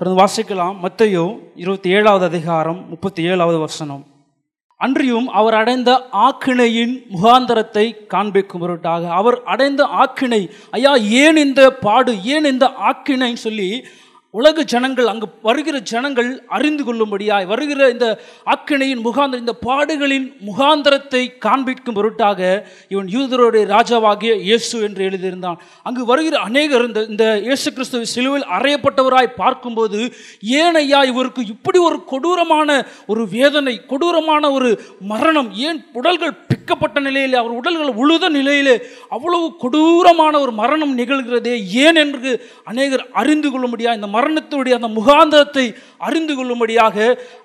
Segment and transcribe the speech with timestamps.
[0.00, 0.76] தொடர்ந்து வாசிக்கலாம்.
[0.82, 4.06] மத்தையோ இருபத்தி ஏழாவது அதிகாரம் முப்பத்தி ஏழாவது வசனம்.
[4.76, 12.24] அன்றியும் அவர் அடைந்த ஆக்கினையின் முகாந்தரத்தை காண்பிக்கும் பொருட்டாக அவர் அடைந்த ஆக்கினை ஐயா ஏன் இந்த பாடு?
[12.24, 13.84] ஏன் இந்த ஆக்கினைன்னு சொல்லி
[14.34, 18.06] உலக ஜனங்கள் அங்கு வருகிற ஜனங்கள் அறிந்து கொள்ளும்படியாய் வருகிற இந்த
[18.46, 22.40] அக்கினையின் முகாந்திர இந்த பாடுகளின் முகாந்திரத்தை காண்பிக்கும் பொருட்டாக
[22.88, 25.58] இவன் யூதருடைய ராஜாவாகிய இயேசு என்று எழுதியிருந்தான்.
[25.86, 30.00] அங்கு வருகிற அநேகர் இந்த இந்த இயேசு கிறிஸ்துவ சிலுவில் அறையப்பட்டவராய் பார்க்கும்போது
[30.58, 32.68] ஏனையா இவருக்கு இப்படி ஒரு கொடூரமான
[33.06, 34.70] ஒரு வேதனை கொடூரமான ஒரு
[35.06, 38.76] மரணம் ஏன் உடல்கள் பிக்கப்பட்ட நிலையிலே அவர் உடல்கள் உழுத நிலையிலே
[39.08, 42.32] அவ்வளவு கொடூரமான ஒரு மரணம் நிகழ்கிறதே ஏன் என்று
[42.64, 45.66] அநேகர் அறிந்து கொள்ளும்படியா இந்த மரணத்துடைய அந்த முகாந்தத்தை
[46.06, 46.96] அறிந்து கொள்ளும்படியாக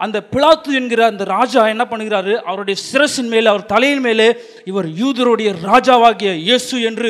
[0.06, 2.34] அந்த பிளாத்து என்கிற அந்த ராஜா என்ன பண்ணுகிறாரு?
[2.50, 4.28] அவருடைய சிரசின் மேலே அவர் தலையின் மேலே
[4.72, 7.10] இவர் யூதருடைய ராஜாவாகிய இயேசு என்று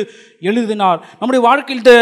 [0.50, 1.02] எழுதினார்.
[1.20, 1.94] நம்முடைய வாழ்க்கையில் இந்த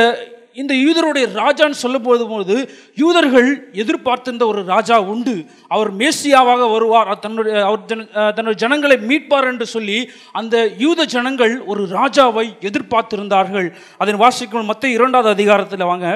[0.62, 2.56] இந்த யூதருடைய ராஜான்னு சொல்லும் போது
[3.02, 3.48] யூதர்கள்
[3.82, 5.34] எதிர்பார்த்திருந்த ஒரு ராஜா உண்டு.
[5.74, 7.10] அவர் மேசியாவாக வருவார்.
[7.24, 7.80] தன்னுடைய அவர்
[8.36, 9.98] தன்னுடைய ஜனங்களை மீட்பார் என்று சொல்லி
[10.40, 13.68] அந்த யூத ஜனங்கள் ஒரு ராஜாவை எதிர்பார்த்திருந்தார்கள்.
[14.04, 16.08] அதன் வாசிக்கும் மற்ற இரண்டாவது அதிகாரத்தில் வாங்க.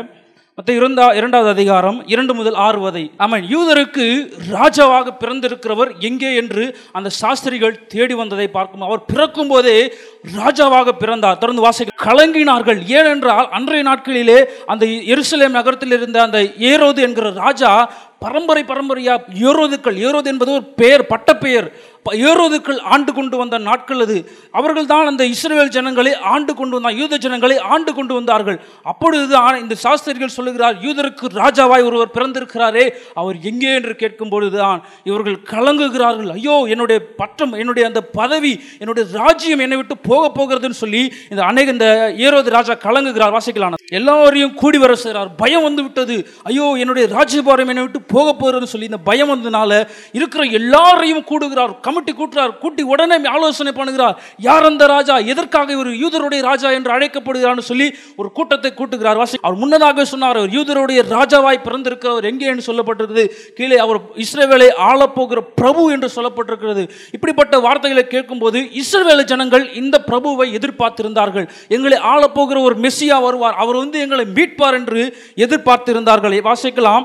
[0.58, 3.10] மற்ற இரண்டா இரண்டாவது அதிகாரம் இரண்டு முதல் ஆறு வதை.
[3.16, 4.06] ஆமாம் யூதருக்கு
[4.52, 8.80] ராஜாவாக பிறந்திருக்கிறவர் எங்கே என்று அந்த சாஸ்திரிகள் தேடி வந்ததை பார்க்கும்.
[8.80, 9.94] அவர் பிறக்கும் போதே
[10.36, 11.38] ராஜாவாக பிறந்தார்.
[11.38, 12.04] தொடர்ந்து வாசிக்க.
[12.04, 12.80] கலங்கினார்கள்.
[12.88, 16.40] ஏனென்றால் அன்றைய நாட்களிலே அந்த எருசலேம் நகரத்தில் இருந்த அந்த
[16.72, 17.72] ஏரோது என்கிற ராஜா
[18.18, 19.96] பரம்பரை பரம்பரையாக ஏரோதுக்கள்.
[19.96, 21.72] ஏரோது என்பது ஒரு பெயர் பட்டப்பெயர்.
[22.02, 24.30] ப- ஏரோதுக்கள் ஆண்டு கொண்டு வந்த நாட்கள் அது.
[24.50, 28.60] அவர்கள் தான் அந்த இஸ்ரேல் ஜனங்களை ஆண்டு கொண்டு வந்தார் யூத ஜனங்களை ஆண்டு கொண்டு வந்தார்கள்.
[28.82, 32.90] அப்பொழுதுதான் இந்த சாஸ்திரிகள் சொல்லுகிறார் யூதருக்கு ராஜாவாய் ஒருவர் பிறந்திருக்கிறாரே.
[33.14, 36.32] அவர் எங்கே என்று கேட்கும் பொழுதுதான் இவர்கள் கலங்குகிறார்கள்.
[36.32, 41.70] ஐயோ என்னுடைய பட்டம் என்னுடைய அந்த பதவி என்னுடைய ராஜ்யம் என்னை விட்டு போக போகிறதுன்னு சொல்லி இந்த அநேக
[41.70, 43.72] இந்த ஏரோது ராஜா கலங்குகிறார் வாசிக்கலான.
[43.86, 45.34] எல்லாரையும் கூடி வர செய்கிறார்.
[45.34, 46.28] பயம் வந்து விட்டது.
[46.42, 49.80] ஐயோ என்னுடைய ராஜ்யபாரம் என்னை விட்டு போக போகிறதுன்னு சொல்லி இந்த பயம் வந்ததுனால
[50.18, 54.16] இருக்கிற எல்லாரையும் கூடுகிறார் கமிட்டி கூட்டுறார் கூட்டி உடனே ஆலோசனை பண்ணுகிறார்.
[54.48, 55.16] யார் அந்த ராஜா?
[55.32, 57.88] எதற்காக இவர் யூதருடைய ராஜா என்று அழைக்கப்படுகிறான்னு சொல்லி
[58.20, 59.18] ஒரு கூட்டத்தை கூட்டுகிறார்.
[59.22, 63.26] வாசி அவர் முன்னதாக சொன்னார் அவர் யூதருடைய ராஜாவாய் பிறந்திருக்கிறவர் எங்கே என்று சொல்லப்பட்டிருக்கிறது?
[63.58, 66.84] கீழே அவர் இஸ்ரேவேலை ஆளப்போகிற பிரபு என்று சொல்லப்பட்டிருக்கிறது.
[67.18, 71.46] இப்படிப்பட்ட வார்த்தைகளை கேட்கும்போது இஸ்ரேவேல ஜனங்கள் இந்த பிரபுவை எதிர்பார்த்திருந்தார்கள்.
[71.76, 73.56] எங்களை ஆளப்போகிற ஒரு மெஸ்ஸியா வருவார்.
[73.64, 75.02] அவர் வந்து எங்களை மீட்பார் என்று
[75.46, 76.36] எதிர்பார்த்திருந்தார்கள்.
[76.48, 77.04] வாசிக்கலாம்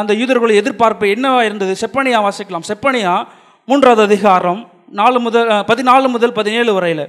[0.00, 1.72] அந்த யூதர்கள் யூதர்களுடைய எதிர்பார்ப்பு என்னவாக இருந்தது?
[1.82, 2.66] செப்பனியா வாசிக்கலாம்.
[2.70, 3.14] செப்பனியா
[3.70, 4.60] மூன்றாவது அதிகாரம்
[5.00, 7.04] நாலு முதல் பதினாலு முதல் பதினேழு வரையில்.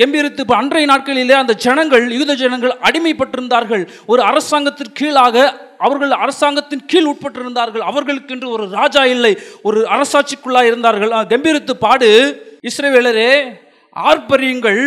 [0.00, 3.82] கம்பீரித்து இப்போ அன்றைய நாட்களிலே அந்த ஜனங்கள் யூத ஜனங்கள் அடிமைப்பட்டிருந்தார்கள்.
[4.12, 5.36] ஒரு அரசாங்கத்திற்கு கீழாக
[5.86, 7.84] அவர்கள் அரசாங்கத்தின் கீழ் உட்பட்டிருந்தார்கள்.
[7.90, 9.32] அவர்களுக்கென்று ஒரு ராஜா இல்லை
[9.68, 12.10] ஒரு அரசாட்சிக்குள்ளாக இருந்தார்கள் கம்பீரித்து பாடு.
[12.68, 13.32] இஸ்ரேவேலரே
[14.10, 14.82] ஆர்ப்பரியுங்கள்.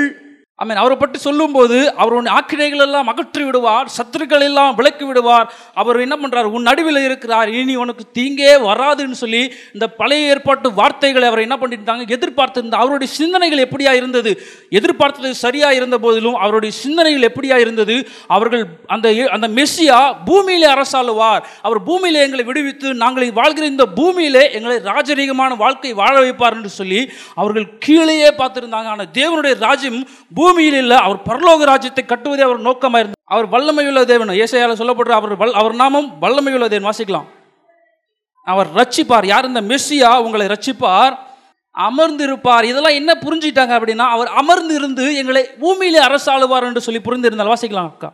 [0.59, 5.47] I அவரை பற்றி சொல்லும்போது அவருடைய ஆக்கினைகள் எல்லாம் அகற்றி விடுவார் சத்துருக்கள் எல்லாம் விளக்கி விடுவார்
[5.81, 7.49] அவர் என்ன பண்ணுறார் உன் நடுவில் இருக்கிறார்.
[7.59, 9.41] இனி உனக்கு தீங்கே வராதுன்னு சொல்லி
[9.75, 14.33] இந்த பழைய ஏற்பாட்டு வார்த்தைகளை அவர் என்ன பண்ணியிருந்தாங்க எதிர்பார்த்திருந்தார் அவருடைய சிந்தனைகள் எப்படியா இருந்தது?
[14.79, 17.97] எதிர்பார்த்தது சரியா இருந்த போதிலும் அவருடைய சிந்தனைகள் எப்படியா இருந்தது?
[18.37, 18.63] அவர்கள்
[18.95, 19.99] அந்த அந்த மெஸ்ஸியா
[20.29, 21.43] பூமியிலே அரசாளுவார்.
[21.67, 27.03] அவர் பூமியிலே எங்களை விடுவித்து நாங்கள் வாழ்கிற இந்த பூமியிலே எங்களை ராஜரீகமான வாழ்க்கை வாழ வைப்பார் என்று சொல்லி
[27.41, 28.89] அவர்கள் கீழேயே பார்த்துருந்தாங்க.
[28.95, 30.01] ஆனால் தேவனுடைய ராஜ்யம்
[30.45, 33.21] பூமியில் இல்லை அவர் பரலோக ராஜ்யத்தை கட்டுவதே அவர் நோக்கமாக இருந்தது.
[33.33, 34.31] அவர் வல்லமையுள்ள தேவன்.
[34.43, 36.89] ஏசையால் சொல்லப்படுற அவர் வல் அவர் நாமம் வல்லமையுள்ள தேவன்.
[36.89, 37.29] வாசிக்கலாம்.
[38.47, 39.25] அவர் ரட்சிப்பார்.
[39.25, 40.11] யார் இந்த மெஸ்ஸியா?
[40.25, 41.15] உங்களை ரட்சிப்பார்.
[41.75, 42.65] அமர்ந்திருப்பார்.
[42.71, 48.09] இதெல்லாம் என்ன புரிஞ்சுட்டாங்க அப்படின்னா அவர் அமர்ந்து இருந்து எங்களை பூமியிலே அரசாளுவார் என்று சொல்லி புரிந்திருந்தால் வாசிக்கலாம் அக்கா.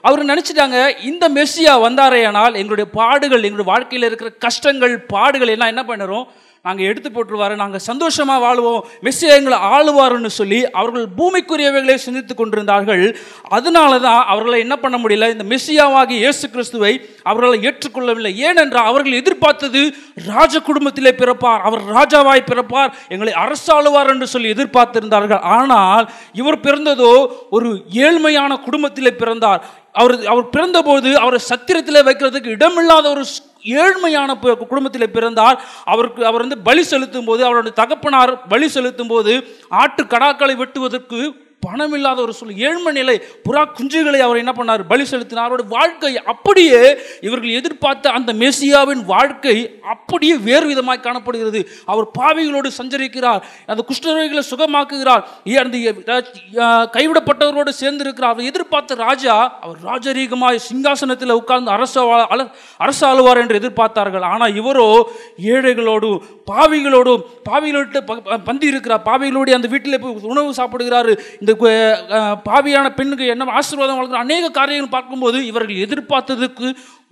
[0.00, 0.78] அவர் நினச்சிட்டாங்க
[1.10, 6.26] இந்த மெஸ்ஸியா வந்தாரேயானால் எங்களுடைய பாடுகள் எங்களுடைய வாழ்க்கையில் இருக்கிற கஷ்டங்கள் பாடுகள் எல்லாம் என்ன பண்ணுறோம்
[6.66, 13.18] நாங்கள் எடுத்து போட்டுருவாரு நாங்கள் சந்தோஷமாக வாழுவோம் மெஸ்ஸியா எங்களை ஆளுவாருன்னு சொல்லி அவர்கள் பூமிக்குரியவைகளை சிந்தித்து கொண்டிருந்தார்கள்.
[13.48, 15.30] அதனால தான் அவர்களை என்ன பண்ண முடியல?
[15.30, 18.34] இந்த மெஸ்ஸியாவாகி இயேசு கிறிஸ்துவை அவர்களை ஏற்றுக்கொள்ளவில்லை.
[18.34, 19.94] ஏனென்றால் அவர்கள் எதிர்பார்த்தது
[20.26, 25.40] ராஜ குடும்பத்திலே பிறப்பார் அவர் ராஜாவாய் பிறப்பார் எங்களை அரசாளுவார் என்று சொல்லி எதிர்பார்த்திருந்தார்கள்.
[25.40, 29.64] ஆனால் இவர் பிறந்ததோ ஒரு ஏழ்மையான குடும்பத்திலே பிறந்தார்.
[29.92, 36.58] அவர் அவர் பிறந்தபோது அவரை சத்திரத்தில் வைக்கிறதுக்கு இடமில்லாத ஒரு ஸ்- ஏழ்மையான குடும்பத்தில் பிறந்தார் அவருக்கு அவர் வந்து
[36.62, 39.34] பலி செலுத்தும் போது அவருடைய தகப்பனார் பலி செலுத்தும் போது
[39.74, 41.20] ஆட்டு கடாக்களை வெட்டுவதற்கு
[41.66, 44.82] பணம் இல்லாத ஒரு சூழல் ஏழ்மை நிலை புறா குஞ்சுகளை அவர் என்ன பண்ணார்?
[44.88, 45.46] பலி செலுத்தினார்.
[45.46, 46.80] அவருடைய வாழ்க்கை அப்படியே
[47.20, 51.60] இவர்கள் எதிர்பார்த்த அந்த மெசியாவின் வாழ்க்கை அப்படியே வேறு விதமாய் காணப்படுகிறது.
[51.84, 53.42] அவர் பாவிகளோடு சஞ்சரிக்கிறார்.
[53.66, 55.22] அந்த குஷ்டரோகிகளை சுகமாக்குகிறார்.
[55.56, 55.76] அந்த
[56.56, 58.34] அஹ், கைவிடப்பட்டவரோடு சேர்ந்திருக்கிறார்.
[58.34, 61.94] அவர் எதிர்பார்த்த ராஜா அவர் ராஜரீகமாய் சிங்காசனத்தில் உட்கார்ந்து அரச
[62.78, 64.24] அரசு ஆளுவார் என்று எதிர்பார்த்தார்கள்.
[64.24, 64.88] ஆனால் இவரோ
[65.46, 66.18] ஏழைகளோடும்
[66.50, 67.90] பாவிகளோடும் பாவிகளோடு
[68.44, 71.12] பந்தி இருக்கிறார் பாவிகளோடு அந்த வீட்டில் போய் உணவு சாப்பிடுகிறாரு.
[71.40, 71.52] இந்த
[72.48, 76.68] பாவியான பெண்ணுக்கு என்ன ஆசீர்வாதம் வழங்குற அநேக காரியங்கள் பார்க்கும்போது இவர்கள் எதிர்பார்த்ததுக்கு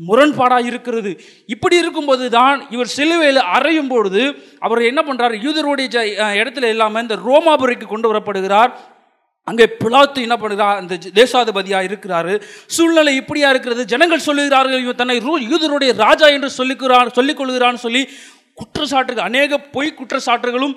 [0.08, 1.12] முரண்பாடாக இருக்கிறது.
[1.54, 4.22] இப்படி இருக்கும்போது தான் இவர் சிலுவையில் அறையும் பொழுது
[4.66, 5.86] அவர் என்ன பண்ணுறார் யூதருடைய
[6.40, 8.72] இடத்துல இல்லாமல் இந்த ரோமாபுரிக்கு கொண்டு வரப்படுகிறார்.
[9.50, 12.34] அங்கே பிலாத்து என்ன பண்ணுறார் அந்த தேசாதிபதியாக இருக்கிறாரு.
[12.76, 13.82] சூழ்நிலை இப்படியா இருக்கிறது?
[13.92, 15.16] ஜனங்கள் சொல்லுகிறார்கள் இவன் தன்னை
[15.52, 18.02] யூதருடைய ராஜா என்று சொல்லிக்கிறான் சொல்லிக் கொள்கிறான்னு சொல்லி
[18.54, 20.76] குற்றச்சாட்டுகள் அநேக பொய் குற்றச்சாட்டுகளும்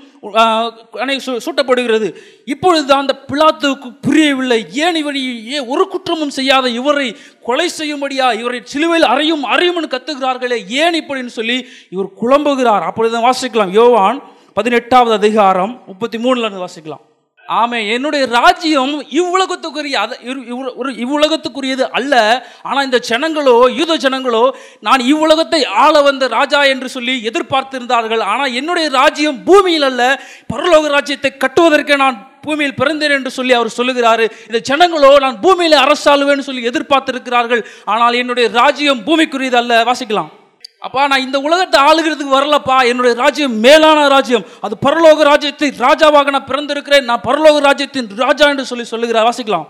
[0.92, 2.16] அநேக சு- சூட்டப்படுகிறது.
[2.46, 4.66] இப்பொழுது அந்த பிலாத்துவுக்கு புரியவில்லை.
[4.72, 11.04] ஏன் இவர் ஏன் ஒரு குற்றமும் செய்யாத இவரை கொலை செய்யும்படியா இவரை சிலுவையில் அறையும் அறையும்னு கத்துகிறார்களே ஏன்
[11.04, 12.82] இப்படின்னு சொல்லி இவர் குழம்புகிறார்.
[12.82, 13.70] அப்பொழுது வாசிக்கலாம்.
[13.70, 14.22] யோவான்
[14.54, 17.06] பதினெட்டாவது அதிகாரம் முப்பத்தி மூணுல இருந்து வாசிக்கலாம்.
[17.48, 22.46] ஆமே என்னுடைய ராஜ்யம் இவ்வுலகத்துக்குரிய அத இரு- ஒரு இவ்வுலகத்துக்குரியது அல்ல.
[22.62, 24.50] ஆனால் இந்த ஜனங்களோ யூத ஜனங்களோ
[24.80, 28.22] நான் இவ்வுலகத்தை ஆள வந்த ராஜா என்று சொல்லி எதிர்பார்த்திருந்தார்கள்.
[28.24, 30.22] ஆனால் என்னுடைய ராஜ்யம் பூமியில் அல்ல
[30.54, 34.32] பரலோக ராஜ்யத்தை கட்டுவதற்கே நான் பூமியில் பிறந்தேன் என்று சொல்லி அவர் சொல்லுகிறாரு.
[34.52, 37.66] இந்த ஜனங்களோ நான் பூமியில் அரசாளுவேன்னு சொல்லி எதிர்பார்த்திருக்கிறார்கள்.
[37.86, 39.84] ஆனால் என்னுடைய ராஜ்யம் பூமிக்குரியது அல்ல.
[39.84, 40.30] வாசிக்கலாம்.
[40.86, 42.76] அப்பா நான் இந்த உலகத்தை ஆளுகிறதுக்கு வரலப்பா.
[42.90, 44.46] என்னுடைய ராஜ்யம் மேலான ராஜ்யம்.
[44.62, 47.08] அது பரலோக ராஜ்யத்தை ராஜாவாக நான் பிறந்திருக்கிறேன்.
[47.10, 49.68] நான் பரலோக ராஜ்யத்தின் ராஜா என்று சொல்லி சொல்லுகிற வாசிக்கலாம்.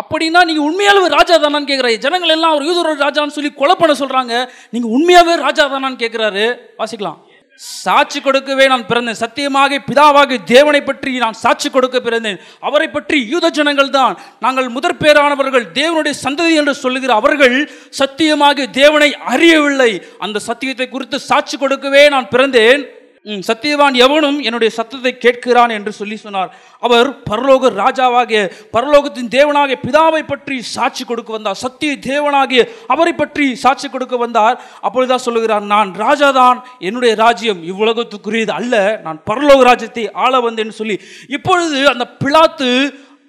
[0.00, 4.34] அப்படின்னா நீங்க உண்மையாகவே ராஜா தானான்னு கேட்குறாரு ஜனங்கள் எல்லாம் அவர் யூதரோட ராஜான்னு சொல்லி கொலை பண்ண சொல்றாங்க.
[4.70, 6.44] நீங்க உண்மையாவே ராஜா தானான்னு கேட்குறாரு
[6.78, 7.18] வாசிக்கலாம்.
[7.58, 9.18] சாட்சி கொடுக்கவே நான் பிறந்தேன்.
[9.22, 12.38] சத்தியமாக பிதாவாக தேவனை பற்றி நான் சாட்சி கொடுக்க பிறந்தேன்.
[12.60, 14.14] அவரை பற்றி யூத ஜனங்கள் தான்.
[14.44, 17.56] நாங்கள் முதற் பேரானவர்கள் தேவனுடைய சந்ததி என்று சொல்லுகிற அவர்கள்
[18.00, 19.90] சத்தியமாக தேவனை அறியவில்லை.
[20.18, 22.84] அந்த சத்தியத்தை குறித்து சாட்சி கொடுக்கவே நான் பிறந்தேன்.
[23.26, 26.50] சத்தியவான் எவனும் என்னுடைய சத்தத்தை கேட்கிறான் என்று சொல்லி சொன்னார்.
[26.80, 28.40] அவர் பரலோக ராஜாவாகிய
[28.72, 31.54] பரலோகத்தின் தேவனாகிய பிதாவை பற்றி சாட்சி கொடுக்க வந்தார்.
[31.54, 34.56] சத்திய தேவனாகிய அவரை பற்றி சாட்சி கொடுக்க வந்தார்.
[34.80, 39.00] அப்பொழுதுதான் சொல்லுகிறார் நான் ராஜாதான் என்னுடைய ராஜ்யம் இவ்வுலகத்துக்குரியது அல்ல.
[39.04, 40.98] நான் பரலோக ராஜ்யத்தை ஆள வந்தேன்னு சொல்லி
[41.28, 42.70] இப்பொழுது அந்த பிலாத்து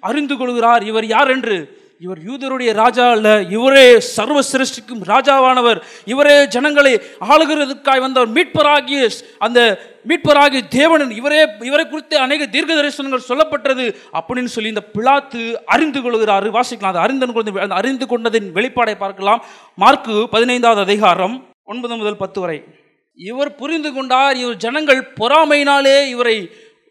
[0.00, 0.82] அறிந்து கொள்கிறார்.
[0.82, 1.30] இவர் யார்?
[1.30, 3.28] என்று இவர் யூதருடைய ராஜா அல்ல.
[3.56, 5.78] இவரே சர்வ சிருஷ்டிக்கும் ராஜாவானவர்.
[6.12, 6.92] இவரே ஜனங்களை
[7.30, 9.00] ஆளுகிறதுக்காய் வந்தவர் மீட்பராகிய
[9.46, 9.58] அந்த
[10.10, 13.84] மீட்பராகிய தேவனன் இவரே இவரை குறித்து அநேக தீர்க்க தரிசனங்கள் சொல்லப்பட்டது
[14.20, 15.42] அப்படின்னு சொல்லி இந்த பிளாத்து
[15.74, 16.94] அறிந்து கொள்கிறார் வாசிக்கலாம்.
[16.94, 19.44] அது அறிந்து கொண்டு அந்த அறிந்து கொண்டதின் வெளிப்பாடை பார்க்கலாம்.
[19.82, 21.36] மார்க்கு பதினைந்தாவது அதிகாரம்
[21.72, 22.58] ஒன்பது முதல் பத்து வரை.
[23.18, 26.36] இவர் புரிந்து கொண்டார் இவர் ஜனங்கள் பொறாமையினாலே இவரை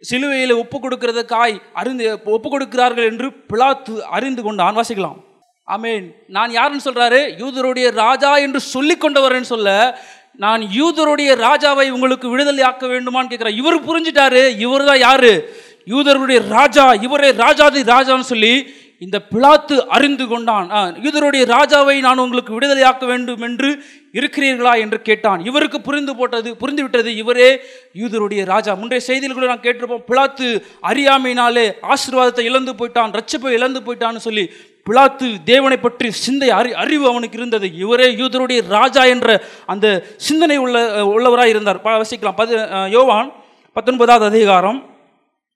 [0.04, 5.18] சிலுவையில் ஒப்பு கொடுக்கிறதுக்காய் அறிந்து ஒப்பு கொடுக்கிறார்கள் என்று பிளாத்து அறிந்து கொண்டான் வாசிக்கலாம்.
[5.64, 6.16] ஆமென்.
[6.28, 7.20] நான் யாருன்னு சொல்றாரு?
[7.40, 10.00] யூதருடைய ராஜா என்று சொல்லி கொண்டவர்னு சொல்ல
[10.36, 14.58] நான் யூதருடைய ராஜாவை உங்களுக்கு விடுதலை ஆக்க வேண்டுமான்னு கேட்கிறேன் இவர் புரிஞ்சிட்டாரு.
[14.58, 15.54] இவர் தான் யாரு?
[15.88, 16.94] யூதருடைய ராஜா.
[16.94, 21.04] இவரே ராஜாதி ராஜான்னு சொல்லி இந்த பிளாத்து அறிந்து கொண்டான்.
[21.04, 25.46] இதனுடைய யூதருடைய ராஜாவை நான் உங்களுக்கு விடுதலையாக்க வேண்டும் என்று இருக்கிறீர்களா என்று கேட்டான்.
[25.46, 27.60] இவருக்கு புரிந்து போட்டது புரிந்துவிட்டது இவரே
[27.94, 28.74] யூதருடைய ராஜா.
[28.74, 34.50] முந்தைய செய்தியில் கூட நான் கேட்டிருப்போம் பிளாத்து அறியாமையினாலே ஆசீர்வாதத்தை இழந்து போயிட்டான் ரட்சிப்பை இழந்து போயிட்டான்னு சொல்லி
[34.90, 37.78] பிளாத்து தேவனை பற்றி சிந்தை அறி அறிவு அவனுக்கு இருந்தது.
[37.78, 41.82] இவரே யூதருடைய ராஜா என்ற அந்த சிந்தனை உள்ள உள்ளவராக இருந்தார்.
[41.82, 42.36] ப- வசிக்கலாம்.
[42.36, 43.32] பது யோவான்
[43.74, 44.89] பத்தொன்பதாவது அதிகாரம்.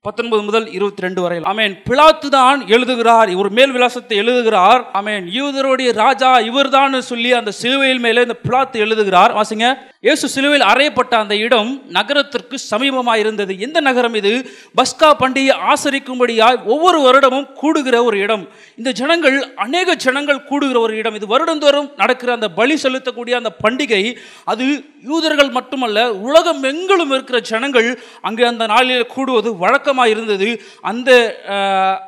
[0.08, 3.30] பத்தொன்பது முதல் இருபத்தி ரெண்டு வரையில் அமேன் பிளாத்து தான் எழுதுகிறார்.
[3.34, 4.82] இவர் மேல் விலாசத்தை எழுதுகிறார்.
[5.00, 9.34] அமேன் யூதருடைய ராஜா இவர்தான் சொல்லி அந்த சிலுவையில் மேலே இந்த பிளாத்து எழுதுகிறார்.
[9.38, 9.68] வாசிங்க.
[10.08, 13.54] இயேசு சிலுவையில் அறையப்பட்ட அந்த இடம் நகரத்திற்கு சமீபமாக இருந்தது.
[13.68, 14.34] எந்த நகரம் இது?
[14.80, 18.44] பஸ்கா பண்டிகை ஆசரிக்கும்படியாய் ஒவ்வொரு வருடமும் கூடுகிற ஒரு இடம்.
[18.82, 21.16] இந்த ஜனங்கள் அநேக ஜனங்கள் கூடுகிற ஒரு இடம்.
[21.22, 24.04] இது வருடந்தோறும் நடக்கிற அந்த பலி செலுத்தக்கூடிய அந்த பண்டிகை.
[24.46, 24.68] அது
[25.14, 27.90] யூதர்கள் மட்டுமல்ல உலகம் எங்கிலும் இருக்கிற ஜனங்கள்
[28.22, 30.50] அங்கே அந்த நாளில் கூடுவது வழக்கம் வழக்கமாக இருந்தது
[30.90, 31.10] அந்த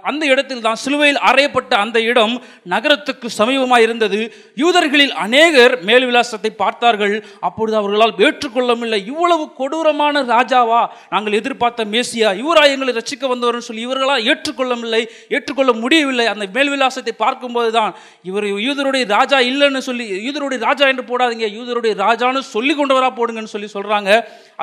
[0.10, 2.36] அந்த இடத்தில் தான் சிலுவையில் அறையப்பட்ட அந்த இடம்
[2.74, 4.20] நகரத்துக்கு சமீபமாக இருந்தது
[4.64, 7.16] யூதர்களில் அநேகர் மேல் விலாசத்தை பார்த்தார்கள்.
[7.48, 9.00] அப்பொழுது அவர்களால் ஏற்றுக்கொள்ளவில்லை.
[9.12, 10.82] இவ்வளவு கொடூரமான ராஜாவா?
[11.14, 12.30] நாங்கள் எதிர்பார்த்த மேசியா.
[12.44, 15.02] இவரா எங்களை ரசிக்க வந்தவர்னு சொல்லி இவர்களால் ஏற்றுக்கொள்ளவில்லை
[15.36, 16.28] ஏற்றுக்கொள்ள முடியவில்லை.
[16.34, 17.94] அந்த மேல் விலாசத்தை பார்க்கும்போது தான்
[18.30, 21.50] இவர் யூதருடைய ராஜா இல்லைன்னு சொல்லி யூதருடைய ராஜா என்று போடாதீங்க.
[21.58, 24.12] யூதருடைய ராஜான்னு சொல்லி கொண்டவரா போடுங்கன்னு சொல்லி சொல்றாங்க.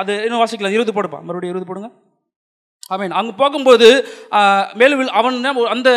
[0.01, 0.75] அது இன்னும் வாசிக்கலாம்.
[0.77, 1.21] இருபது போடுப்பா.
[1.27, 1.89] மறுபடியும் இருபது போடுங்க.
[2.87, 3.89] அவன் அங்கே போகும்போது
[4.73, 5.89] மேலும் அவன் என்ன- அந்த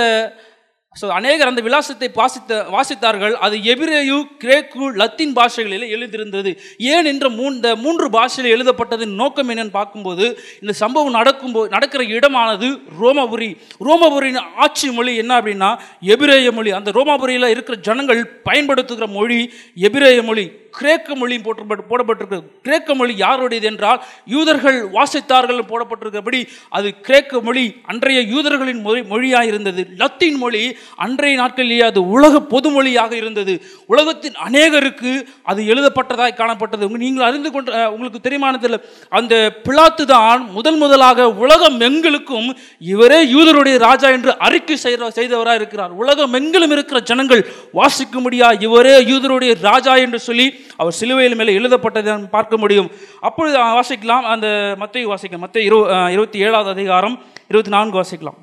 [0.96, 3.32] ஸோ அநேகர் அந்த விலாசத்தை வாசித்த வாசித்தார்கள்.
[3.32, 9.70] அது எபிரேயு கிரேக்கு லத்தீன் பாஷைகளில் எழுதியிருந்தது ஏன் என்ற மூ இந்த மூன்று பாஷையில் எழுதப்பட்டதின் நோக்கம் என்னன்னு
[9.70, 10.26] பார்க்கும்போது
[10.60, 12.68] இந்த சம்பவம் நடக்கும்போது நடக்கிற இடமானது
[13.00, 13.50] ரோமபுரி.
[13.84, 16.70] ரோமபுரியின் ஆட்சி மொழி என்ன அப்படின்னா எபிரேய மொழி.
[16.70, 20.46] அந்த ரோமாபுரியில் இருக்கிற ஜனங்கள் பயன்படுத்துகிற மொழி எபிரேய மொழி.
[20.78, 22.44] கிரேக்க மொழியும் போட்டு போடப்பட்டிருக்கிறது.
[22.66, 24.00] கிரேக்க மொழி யாருடையது என்றால்
[24.34, 26.40] யூதர்கள் வாசித்தார்கள் போடப்பட்டிருக்கிறபடி
[26.78, 30.62] அது கிரேக்க மொழி அன்றைய யூதர்களின் மொழி மொழியாக இருந்தது லத்தீன் மொழி
[31.04, 33.54] அன்றைய நாட்களிலேயே அது உலக பொதுமொழியாக இருந்தது.
[33.92, 35.12] உலகத்தின் அநேகருக்கு
[35.50, 36.84] அது எழுதப்பட்டதாய் காணப்பட்டது.
[37.04, 38.78] நீங்கள் அறிந்து கொண்ட உங்களுக்கு தெரியுமானதில்
[39.12, 39.34] அந்த
[39.66, 42.48] பிளாத்து தான் முதல் முதலாக உலகம் எங்களுக்கும்
[42.92, 47.42] இவரே யூதருடைய ராஜா என்று அறிக்கை செய்த செய்தவராக இருக்கிறார் உலகம் எங்கிலும் இருக்கிற ஜனங்கள்
[47.80, 50.46] வாசிக்கும்படியா இவரே யூதருடைய ராஜா என்று சொல்லி
[50.80, 52.90] அவர் சிலுவையில் மேலே எழுதப்பட்டதை நாம் பார்க்க முடியும்.
[53.28, 54.48] அப்பொழுது வாசிக்கலாம் அந்த
[54.82, 55.44] மத்திய வாசிக்கலாம்.
[55.46, 55.78] மத்திய இரு
[56.14, 57.16] இருபத்தி ஏழாவது அதிகாரம்
[57.52, 58.38] இருபத்தி நான்கு வாசிக்கலாம்.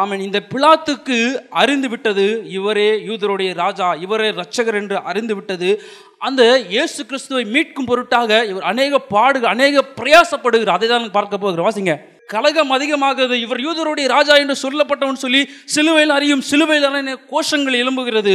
[0.00, 0.22] ஆமன்.
[0.24, 1.18] இந்த பிலாத்துக்கு
[1.60, 2.24] அறிந்து விட்டது
[2.56, 5.68] இவரே யூதருடைய ராஜா இவரே ரட்சகர் என்று அறிந்து விட்டது.
[6.26, 6.42] அந்த
[6.74, 10.78] இயேசு கிறிஸ்துவை மீட்கும் பொருட்டாக இவர் அநேக பாடுகள் அநேக பிரயாசப்படுகிறார்.
[10.78, 11.68] அதை தான் பார்க்க போகிறோம்.
[11.68, 11.94] வாசிங்க.
[12.34, 13.36] கலகம் அதிகமாகிறது.
[13.44, 15.40] இவர் யூதருடைய ராஜா என்று சொல்லப்பட்டவன் சொல்லி
[15.74, 18.34] சிலுவையில் அறியும் சிலுவையில் கோஷங்கள் எழும்புகிறது.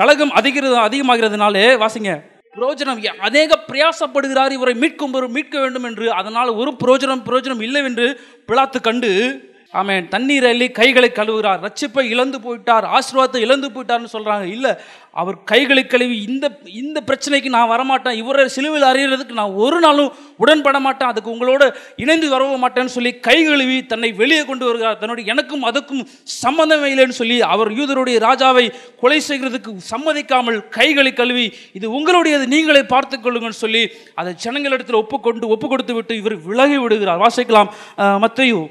[0.00, 2.12] கலகம் அதிகிறது அதிகமாகிறதுனாலே வாசிங்க.
[2.56, 6.12] புரோஜனம் அநேக பிரயாசப்படுகிறார் இவரை மீட்கும் மீட்க வேண்டும் என்று.
[6.12, 9.10] அதனால் ஒரு பிரயோஜனம் பிரயோஜனம் இல்லை என்று பிளாத்து கண்டு
[9.80, 10.04] ஆமென்.
[10.14, 11.60] தண்ணீர் அள்ளி கைகளை கழுவுகிறார்.
[11.66, 12.86] ரட்சிப்பை இழந்து போயிட்டார்.
[12.96, 14.72] ஆசீர்வாதத்தை இழந்து போயிட்டார்னு சொல்கிறாங்க இல்லை
[15.20, 16.46] அவர் கைகளை கழுவி இந்த
[16.80, 18.16] இந்த பிரச்சனைக்கு நான் வரமாட்டேன்.
[18.22, 20.10] இவரை சிலுவையில் அறியறதுக்கு நான் ஒரு நாளும்
[20.42, 21.10] உடன்பட மாட்டேன்.
[21.12, 21.62] அதுக்கு உங்களோட
[22.02, 24.98] இணைந்து வரவும் மாட்டேன்னு சொல்லி கை கழுவி தன்னை வெளியே கொண்டு வருகிறார்.
[25.02, 26.04] தன்னுடைய எனக்கும் அதுக்கும்
[26.42, 28.66] சம்மந்தமே இல்லைன்னு சொல்லி அவர் யூதருடைய ராஜாவை
[29.02, 31.46] கொலை செய்கிறதுக்கு சம்மதிக்காமல் கைகளை கழுவி
[31.80, 33.84] இது உங்களுடையது நீங்களே பார்த்து கொள்ளுங்கன்னு சொல்லி
[34.22, 37.22] அதை ஜனங்களிடத்தில் ஒப்புக்கொண்டு ஒப்பு கொடுத்து விட்டு இவர் விலகி விடுகிறார்.
[37.26, 37.70] வாசிக்கலாம்.
[38.24, 38.66] மத்தையும்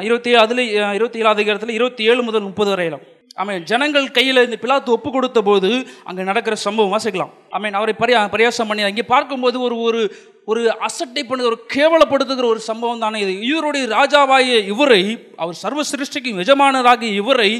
[0.00, 0.62] இருபத்தி ஏழு அதில்
[0.94, 3.04] இருபத்தி ஏழாவது அதிகாரத்தில் இருபத்தி ஏழு முதல் முப்பது வரையிலும்
[3.38, 3.64] ஆமென்.
[3.64, 5.70] ஜனங்கள் கையில் இந்த பிலாத்து ஒப்பு கொடுத்த போது
[6.04, 7.32] அங்கே நடக்கிற சம்பவம் வாசிக்கலாம்.
[7.50, 7.74] ஆமென்.
[7.74, 10.00] அவரை பரியா பிரயாசம் பண்ணி அங்கே பார்க்கும்போது ஒரு ஒரு
[10.44, 13.32] ஒரு அசட்டை பண்ணுற ஒரு கேவலப்படுத்துகிற ஒரு சம்பவம் தானே இது.
[13.40, 15.02] இவருடைய ராஜாவாகிய இவரை
[15.36, 17.50] அவர் சர்வ சிருஷ்டிக்கும் எஜமானராகிய இவரை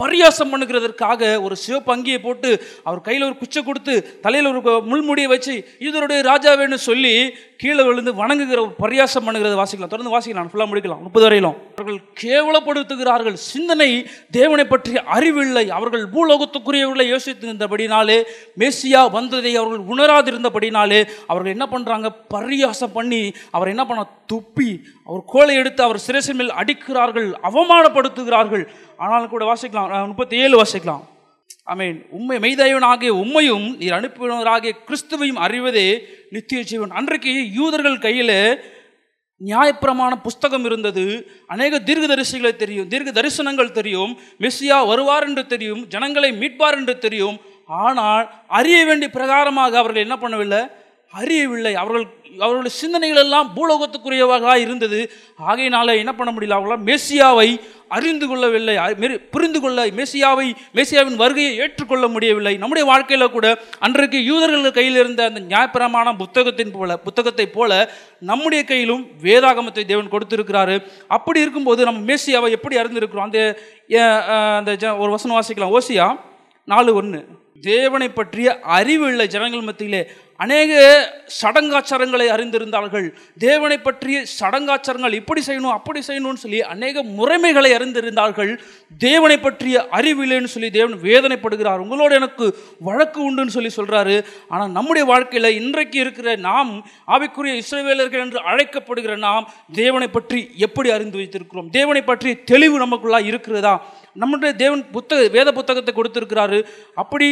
[0.00, 2.50] பரியாசம் பண்ணுகிறதற்காக ஒரு சிவப்பு அங்கியை போட்டு
[2.84, 7.14] அவர் கையில் ஒரு குச்சை கொடுத்து தலையில் ஒரு முள்முடியை வச்சு இதனுடைய ராஜாவேன்னு சொல்லி
[7.56, 9.92] கீழே விழுந்து வணங்குகிற ஒரு பரியாசம் பண்ணுகிறத வாசிக்கலாம்.
[9.94, 10.48] தொடர்ந்து வாசிக்கலாம்.
[10.50, 11.02] ஃபுல்லாக முடிக்கலாம்.
[11.06, 13.36] முப்பது வரையிலும் அவர்கள் கேவலப்படுத்துகிறார்கள்.
[13.50, 15.68] சிந்தனை தேவனை பற்றிய அறிவில்லை.
[15.68, 18.18] அவர்கள் பூலோகத்துக்குரியவர்களை யோசித்திருந்தபடினாலே
[18.58, 24.06] மேசியா வந்ததை அவர்கள் உணராதிருந்தபடினாலே அவர்கள் என்ன பண்ணுறாங்க பரியாசம் பண்ணி அவர் என்ன பண்ண?
[24.32, 24.70] துப்பி
[25.04, 28.64] அவர் கோலை எடுத்து அவர் சிரசின் மேல் அடிக்கிறார்கள் அவமானப்படுத்துகிறார்கள்.
[29.02, 30.06] ஆனாலும் கூட வாசிக்கலாம்.
[30.10, 31.04] முப்பத்தி ஏழு வாசிக்கலாம்.
[31.78, 35.88] மீன் உண்மை மெய்தேவனாகிய உண்மையும் நீர் அனுப்பினராகிய கிறிஸ்துவையும் அறிவதே
[36.30, 38.36] நித்திய ஜீவன் அன்றைக்கு யூதர்கள் கையில்
[39.46, 41.04] நியாயப்பிரமாண புஸ்தகம் இருந்தது.
[41.46, 42.88] அநேக தீர்க்க தரிசிகளை தெரியும்.
[42.92, 44.12] தீர்க்க தரிசனங்கள் தெரியும்.
[44.40, 45.80] மெஸ்ஸியா வருவார் என்று தெரியும்.
[45.94, 47.38] ஜனங்களை மீட்பார் என்று தெரியும்.
[47.66, 48.24] ஆனால்
[48.58, 50.62] அறிய வேண்டிய பிரகாரமாக அவர்கள் என்ன பண்ணவில்லை?
[51.20, 51.72] அறியவில்லை.
[51.82, 52.04] அவர்கள்
[52.44, 55.00] அவர்களுடைய சிந்தனைகள் எல்லாம் பூலோகத்துக்குரியவர்களாக இருந்தது.
[55.48, 56.58] ஆகையினால என்ன பண்ண முடியல?
[56.58, 57.48] அவர்களால் மெஸ்ஸியாவை
[57.92, 58.76] அறிந்து கொள்ளவில்லை.
[59.30, 62.56] புரிந்து கொள்ள மேசியாவை மேசியாவின் வருகையை ஏற்றுக்கொள்ள முடியவில்லை.
[62.56, 69.06] நம்முடைய வாழ்க்கையில் கூட அன்றைக்கு யூதர்கள் கையில் இருந்த அந்த நியாயப்பிரமான புத்தகத்தின் போல புத்தகத்தைப் போல நம்முடைய கையிலும்
[69.22, 70.82] வேதாகமத்தை தேவன் கொடுத்திருக்கிறாரு.
[71.08, 73.20] அப்படி இருக்கும்போது நம்ம மேசியாவை எப்படி அறிந்திருக்கிறோம்?
[73.20, 73.58] அந்த
[74.58, 75.78] அந்த ஜ- ஒரு வசனம் வாசிக்கலாம்.
[75.78, 76.20] ஓசியா
[76.64, 77.26] நாலு ஒன்று
[77.60, 80.10] தேவனை பற்றிய அறிவு இல்லை ஜனங்கள் மத்தியிலே
[80.42, 80.72] அநேக
[81.40, 83.06] சடங்காச்சாரங்களை அறிந்திருந்தார்கள்.
[83.44, 88.52] தேவனை பற்றிய சடங்காச்சாரங்கள் இப்படி செய்யணும் அப்படி செய்யணும்னு சொல்லி அநேக முறைமைகளை அறிந்திருந்தார்கள்.
[89.06, 91.82] தேவனை பற்றிய அறிவில்லைன்னு சொல்லி தேவன் வேதனைப்படுகிறார்.
[91.84, 92.46] உங்களோட எனக்கு
[92.88, 94.16] வழக்கு உண்டுன்னு சொல்லி சொல்கிறாரு
[94.52, 96.72] ஆனால் நம்முடைய வாழ்க்கையில் இன்றைக்கு இருக்கிற நாம்
[97.16, 99.46] ஆவிக்குரிய இஸ்ரவேலர்கள் என்று அழைக்கப்படுகிற நாம்
[99.82, 101.70] தேவனை பற்றி எப்படி அறிந்து வைத்திருக்கிறோம்?
[101.78, 103.74] தேவனை பற்றிய தெளிவு நமக்குள்ளா இருக்கிறதா?
[104.22, 106.58] நம்முடைய தேவன் புத்தக வேத புத்தகத்தை கொடுத்திருக்கிறாரு.
[107.02, 107.28] அப்படி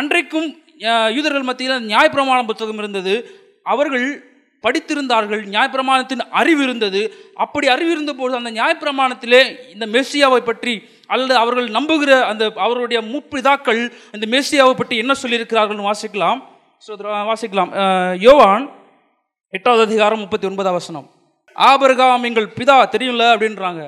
[0.00, 0.48] அன்றைக்கும்
[1.16, 3.14] யூதர்கள் மத்தியில் நியாயப்பிரமாண புத்தகம் இருந்தது.
[3.72, 4.08] அவர்கள்
[4.64, 7.00] படித்திருந்தார்கள் நியாயப்பிரமாணத்தின் அறிவு இருந்தது.
[7.44, 9.42] அப்படி அறிவு இருந்தபோது அந்த நியாயப்பிரமாணத்திலே
[9.74, 10.74] இந்த மெஸ்ஸியாவை பற்றி
[11.12, 13.80] அல்லது அவர்கள் நம்புகிற அந்த அவருடைய முப்பிதாக்கள்
[14.16, 16.40] இந்த மெஸ்ஸியாவை பற்றி என்ன சொல்லியிருக்கிறார்கள்னு வாசிக்கலாம்.
[16.84, 16.92] ஸோ
[17.30, 17.72] வாசிக்கலாம்.
[18.26, 18.66] யோவான்
[19.56, 21.06] எட்டாவது அதிகாரம் முப்பத்தி ஒன்பதாம் வசனம்.
[21.56, 23.24] ஆபரகாம் எங்கள் பிதா தெரியும்ல?
[23.34, 23.82] அப்படின்றாங்க.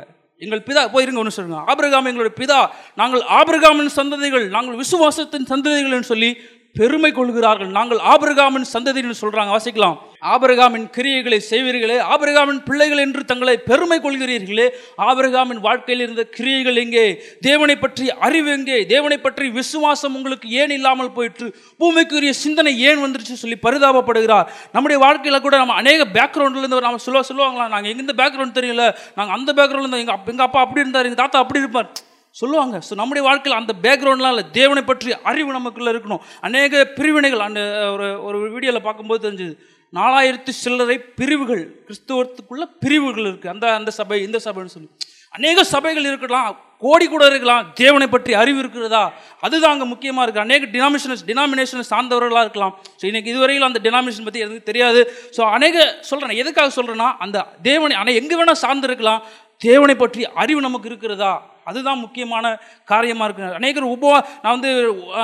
[0.44, 1.58] எங்கள் பிதா போயிருங்க ஒன்று சொல்லுங்க.
[1.70, 2.58] ஆபிரகாம் எங்களுடைய பிதா
[3.00, 6.30] நாங்கள் ஆபிரகாமின் சந்ததிகள் நாங்கள் விசுவாசத்தின் சந்ததிகள்னு சொல்லி
[6.78, 7.70] பெருமை கொள்கிறார்கள்.
[7.76, 9.50] நாங்கள் ஆபிரகாமின் சந்ததின்னு சொல்றாங்க.
[9.54, 9.96] வாசிக்கலாம்.
[10.32, 14.66] ஆபிரகாமின் கிரியைகளை செய்வீர்களே ஆபிரகாமின் பிள்ளைகள் என்று தங்களை பெருமை கொள்கிறீர்களே
[15.06, 17.04] ஆபிரகாமின் வாழ்க்கையில் இருந்த கிரியைகள் எங்கே?
[17.40, 18.78] தேவனை பற்றி அறிவு எங்கே?
[18.86, 21.48] தேவனை பற்றி விசுவாசம் உங்களுக்கு ஏன் இல்லாமல் போயிற்று?
[21.80, 24.46] பூமிக்குரிய சிந்தனை ஏன் வந்துருச்சு சொல்லி பரிதாபப்படுகிறார்.
[24.72, 27.68] நம்முடைய வாழ்க்கையில் கூட நம்ம அநேக பேக்ரவுண்ட்லேருந்து நம்ம சொல்லுவா சொல்லுவாங்களா?
[27.74, 28.86] நாங்கள் எங்கேருந்து பேக்ரவுண்ட் தெரியல.
[29.18, 31.92] நாங்கள் அந்த பேக்ரவுண்ட்லேருந்து எங்கள் எங்கள் அப்பா அப்படி இருந்தார் எங்கள் தாத்தா அப்படி இருப்பார்.
[32.40, 32.76] சொல்லுவாங்க.
[32.88, 34.46] ஸோ நம்முடைய வாழ்க்கையில் அந்த பேக்ரவுண்ட்லாம் இல்லை.
[34.58, 36.24] தேவனை பற்றி அறிவு நமக்குள்ளே இருக்கணும்.
[36.48, 37.60] அநேக பிரிவினைகள் அந்த
[37.94, 39.54] ஒரு ஒரு வீடியோவில் பார்க்கும்போது தெரிஞ்சது.
[39.98, 44.90] நாலாயிரத்து சில்லறை பிரிவுகள் கிறிஸ்துவத்துக்குள்ள பிரிவுகள் இருக்குது அந்த அந்த சபை இந்த சபைன்னு சொல்லி.
[45.36, 46.48] அநேக சபைகள் இருக்கலாம்.
[46.84, 47.66] கோடி கூட இருக்கலாம்.
[47.80, 49.02] தேவனை பற்றி அறிவு இருக்கிறதா?
[49.46, 52.74] அதுதான் அங்கே முக்கியமாக இருக்குது அநேக டினாமினேஷன் டினாமினேஷனை சார்ந்தவர்களாக இருக்கலாம்.
[53.00, 55.00] ஸோ இன்றைக்கி இதுவரையில் அந்த டினாமினேஷன் பற்றி எதுவும் தெரியாது.
[55.36, 59.22] ஸோ அநேக சொல்கிறேன் எதுக்காக சொல்கிறேன்னா அந்த தேவனை ஆனால் எங்கே வேணால் சார்ந்து இருக்கலாம்
[59.68, 61.32] தேவனை பற்றி அறிவு நமக்கு இருக்கிறதா?
[61.64, 62.54] அதுதான் முக்கியமான
[62.92, 63.57] காரியமாக இருக்கு.
[63.61, 64.71] அநேகர் உபவா நான் வந்து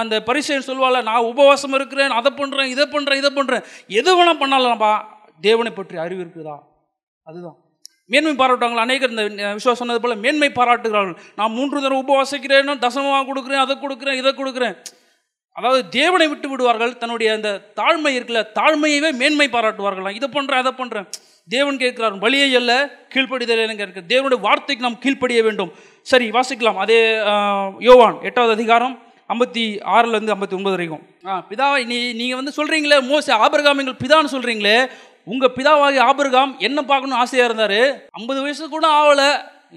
[0.00, 3.64] அந்த பரிசை சொல்லுவாள் நான் உபவாசம் இருக்கிறேன் அதை பண்ணுறேன் இதை பண்ணுறேன் இதை பண்ணுறேன்
[4.00, 4.92] எது வேணால் பண்ணலாம்ப்பா
[5.46, 6.56] தேவனை பற்றி அறிவு இருக்குதா?
[7.26, 7.56] அதுதான்.
[8.12, 9.24] மேன்மை பாராட்டுவாங்க அநேகர் இந்த
[9.56, 11.18] விசுவாசம் சொன்னது போல் மேன்மை பாராட்டுகிறார்கள்.
[11.38, 14.76] நான் மூன்று தடவை உபவாசிக்கிறேன் தசமமாக கொடுக்குறேன் அதை கொடுக்குறேன் இதை கொடுக்குறேன்.
[15.56, 21.08] அதாவது தேவனை விட்டு விடுவார்கள் தன்னுடைய அந்த தாழ்மை இருக்குல்ல தாழ்மையவே மேன்மை பாராட்டுவார்களாம் இதை பண்ணுறேன் அதை பண்ணுறேன்
[21.48, 25.72] தேவன் கேட்கிறார் வழியை அல்ல கீழ்ப்படிதல் என கேட்க தேவனுடைய வார்த்தைக்கு நாம் கீழ்ப்படிய வேண்டும்.
[26.02, 26.76] சரி வாசிக்கலாம்.
[26.76, 27.14] அதே
[27.78, 31.06] யோவான் எட்டாவது அதிகாரம் ஐம்பத்தி ஆறுலேருந்து ஐம்பத்தி ஒன்பது வரைக்கும்.
[31.26, 34.88] ஆ பிதாவை நீ நீங்கள் வந்து சொல்கிறீங்களே மோச ஆபிரகாம் எங்கள் பிதான்னு சொல்கிறீங்களே
[35.24, 38.02] உங்கள் பிதாவாகி ஆபிரகாம் என்ன பார்க்கணும்னு ஆசையாக இருந்தார்?
[38.10, 39.30] ஐம்பது வயசு கூட ஆகலை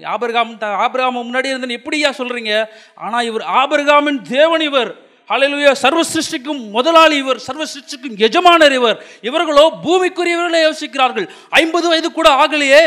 [0.04, 2.64] ஆபிரகாம் த- ஆபிரகாம் முன்னாடி இருந்தேன்னு எப்படியா சொல்கிறீங்க
[2.94, 4.96] ஆனால் இவர் ஆபிரகாமின் தேவன் இவர்.
[5.32, 5.70] ஹalleluya.
[5.82, 8.98] சர்வ சிருஷ்டிக்கும் முதலாளி இவர் சர்வ சிருஷ்டிக்கும் எஜமானர் இவர்.
[9.28, 11.26] இவர்களோ பூமிக்குரியவர்களே யோசிக்கிறார்கள்.
[11.60, 12.80] ஐம்பது வயது கூட ஆகலையே.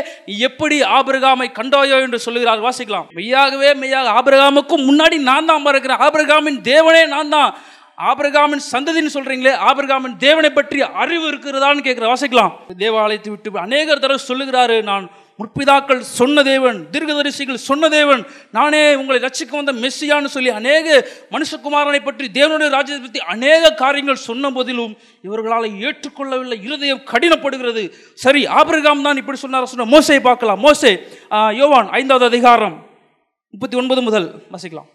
[0.47, 3.07] எப்படி ஆபிரகாமை கண்டாயோ என்று சொல்லுகிறார் வாசிக்கலாம்.
[3.19, 7.51] மெய்யாகவே மெய்யாக ஆபிரகாமுக்கும் முன்னாடி நான் தான் இருக்கிறேன் ஆபிரகாமின் தேவனே நான் தான்.
[8.11, 12.53] ஆபிரகாமின் சந்ததின்னு சொல்றீங்களே ஆபிரகாமின் தேவனை பற்றி அறிவு இருக்கிறதான்னு கேட்கிற வாசிக்கலாம்.
[12.81, 15.05] தேவாலயத்தை விட்டு அநேகர் தடவை சொல்லுகிறாரு நான்
[15.39, 18.21] முற்பிதாக்கள் சொன்ன தேவன் தீர்க்கதரிசிகள் சொன்ன தேவன்
[18.57, 20.87] நானே உங்களை ரசிக்க வந்த மெஸ்ஸியான்னு சொல்லி அநேக
[21.33, 24.95] மனுஷகுமாரனை பற்றி தேவனுடைய ராஜ்யத்தை பற்றி அநேக காரியங்கள் சொன்ன போதிலும்
[25.27, 26.59] இவர்களால் ஏற்றுக்கொள்ளவில்லை.
[26.67, 27.85] இருதயம் கடினப்படுகிறது.
[28.25, 29.71] சரி ஆபிரகாம் தான் இப்படி சொன்னார்?
[29.75, 30.63] சொன்ன மோசையை பார்க்கலாம்.
[30.67, 30.93] மோசே
[31.61, 32.75] யோவான் ஐந்தாவது அதிகாரம்
[33.53, 34.89] முப்பத்தி ஒன்பது முதல் வசிக்கலாம்.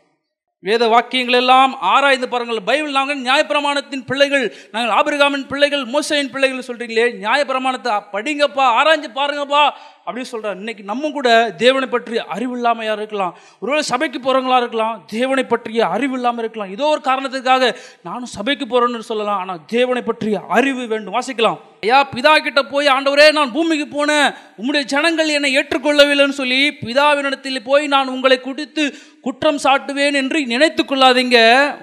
[0.62, 2.58] வேத வாக்கியங்கள் எல்லாம் ஆராய்ந்து பாருங்கள்.
[2.66, 9.62] பைபிள் நாங்கள் நியாயப்பிரமாணத்தின் பிள்ளைகள் நாங்கள் ஆபிரகாமின் பிள்ளைகள் மோசையின் பிள்ளைகள் சொல்றீங்களே நியாயப்பிரமாணத்தை படிங்கப்பா ஆராய்ஞ்சு பாருங்கப்பா
[10.10, 11.28] அப்படின்னு சொல்கிறார் இன்னைக்கு நம்ம கூட
[11.62, 13.32] தேவனை பற்றி அறிவு இல்லாமையாக இருக்கலாம்.
[13.62, 16.72] ஒருவேளை சபைக்கு போகிறவங்களா இருக்கலாம் தேவனை பற்றிய அறிவு இல்லாமல் இருக்கலாம்.
[16.76, 17.72] ஏதோ ஒரு காரணத்துக்காக
[18.08, 19.40] நானும் சபைக்கு போகிறேன்னு சொல்லலாம்.
[19.44, 21.16] ஆனால் தேவனை பற்றிய அறிவு வேண்டும்.
[21.18, 21.58] வாசிக்கலாம்.
[21.86, 24.28] ஐயா பிதா கிட்ட போய் ஆண்டவரே நான் பூமிக்கு போனேன்.
[24.60, 28.84] உம்முடைய ஜனங்கள் என்னை ஏற்றுக்கொள்ளவில்லைன்னு சொல்லி பிதாவினிடத்தில் போய் நான் உங்களை குடித்து
[29.26, 31.38] குற்றம் சாட்டுவேன் என்று நினைத்து கொள்ளாதீங்க.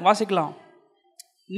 [0.07, 0.53] வாசிக்கலாம்.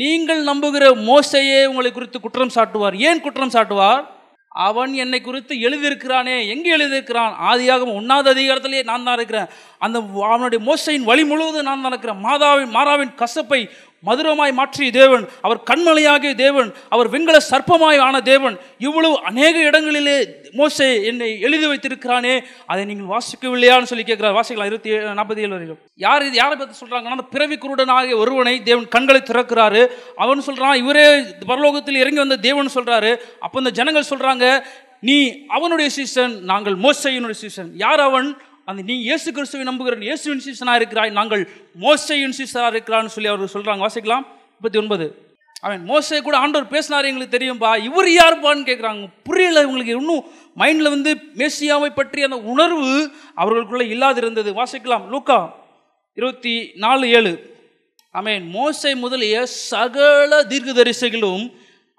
[0.01, 2.95] நீங்கள் நம்புகிற மோசையே உங்களை குறித்து குற்றம் சாட்டுவார்.
[3.09, 4.01] ஏன் குற்றம் சாட்டுவார்?
[4.49, 7.33] அவன் என்னை குறித்து எழுதியிருக்கிறானே எங்கே எழுதியிருக்கிறான்?
[7.49, 9.45] ஆதியாகவும் ஒன்றாவது அதிகாரத்திலேயே நான் தான் இருக்கிறேன்.
[9.79, 12.23] அந்த அவனுடைய மோசையின் வழி முழுவதும் நான் தான் இருக்கிறேன்.
[12.23, 13.69] மாதாவின் மாறாவின் கசப்பை
[14.07, 18.55] மதுரமாய் மாற்றிய தேவன் அவர் கண்மலையாகிய தேவன் அவர் வெண்கல சர்ப்பமாய் ஆன தேவன்
[18.87, 20.17] இவ்வளவு அநேக இடங்களிலே
[20.59, 22.35] மோசை என்னை எழுதி வைத்திருக்கிறானே
[22.71, 24.37] அதை நீங்கள் வாசிக்கவில்லையான்னு சொல்லி கேட்கிறார்.
[24.39, 28.55] வாசிக்கலாம் இருபத்தி ஏழு நாற்பத்தி ஏழு வரைக்கும் யார் இது யாரை பற்றி சொல்கிறாங்கன்னா அந்த பிறவி குருடனாகிய ஒருவனை
[28.63, 29.81] தேவன் கண்களை திறக்கிறாரு.
[30.15, 31.07] அவன் சொல்கிறான் இவரே
[31.51, 34.45] பரலோகத்தில் இறங்கி வந்த தேவன் சொல்கிறாரு அப்போ இந்த ஜனங்கள் சொல்கிறாங்க
[35.09, 37.69] நீ அவனுடைய சீசன் நாங்கள் மோசையினுடைய சீசன்.
[37.85, 38.29] யார் அவன்?
[38.69, 41.43] அந்த நீ இயேசு கிறிஸ்துவை நம்புகிற இயேசுவின் சீசனாக இருக்கிறாய் நாங்கள்
[41.83, 44.25] மோசையின் சீசனாக இருக்கிறான்னு சொல்லி அவர் சொல்கிறாங்க வாசிக்கலாம்.
[44.55, 45.05] முப்பத்தி ஒன்பது
[45.65, 47.71] அவன் மோசை கூட ஆண்டவர் பேசினார் எங்களுக்கு தெரியும்பா.
[47.87, 49.95] இவர் யாருப்பான்னு கேட்குறாங்க புரியல இவங்களுக்கு.
[50.01, 50.25] இன்னும்
[50.61, 52.91] மைண்டில் வந்து மேசியாவை பற்றி அந்த உணர்வு
[53.41, 54.51] அவர்களுக்குள்ளே இல்லாதிருந்தது.
[54.59, 55.07] வாசிக்கலாம்.
[55.13, 55.39] லூக்கா
[56.19, 56.53] இருபத்தி
[56.83, 57.33] நாலு ஏழு.
[58.15, 61.43] ஆமென் மோசை முதலிய சகல தீர்க்கதரிசைகளும்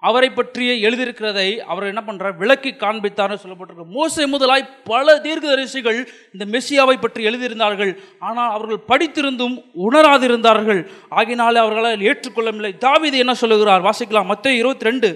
[0.07, 3.85] அவரை பற்றிய எழுதியிருக்கிறதை அவர் என்ன பண்ணுறார் விளக்கி காண்பித்தார்னு சொல்லப்பட்டிருக்கு.
[3.97, 5.99] மோசை முதலாய் பல தீர்க்கதரிசிகள்
[6.33, 7.91] இந்த மெஸ்ஸியாவை பற்றி எழுதியிருந்தார்கள்.
[8.19, 9.55] ஆனால் அவர்கள் படித்திருந்தும்
[9.89, 10.81] உணராதிருந்தார்கள்.
[11.15, 12.77] ஆகினாலே அவர்களால் ஏற்றுக்கொள்ளவில்லை.
[12.77, 13.81] தாவீது என்ன சொல்லுகிறார்?
[13.81, 14.25] வாசிக்கலாம்.
[14.25, 15.09] மற்ற இருபத்தி ரெண்டு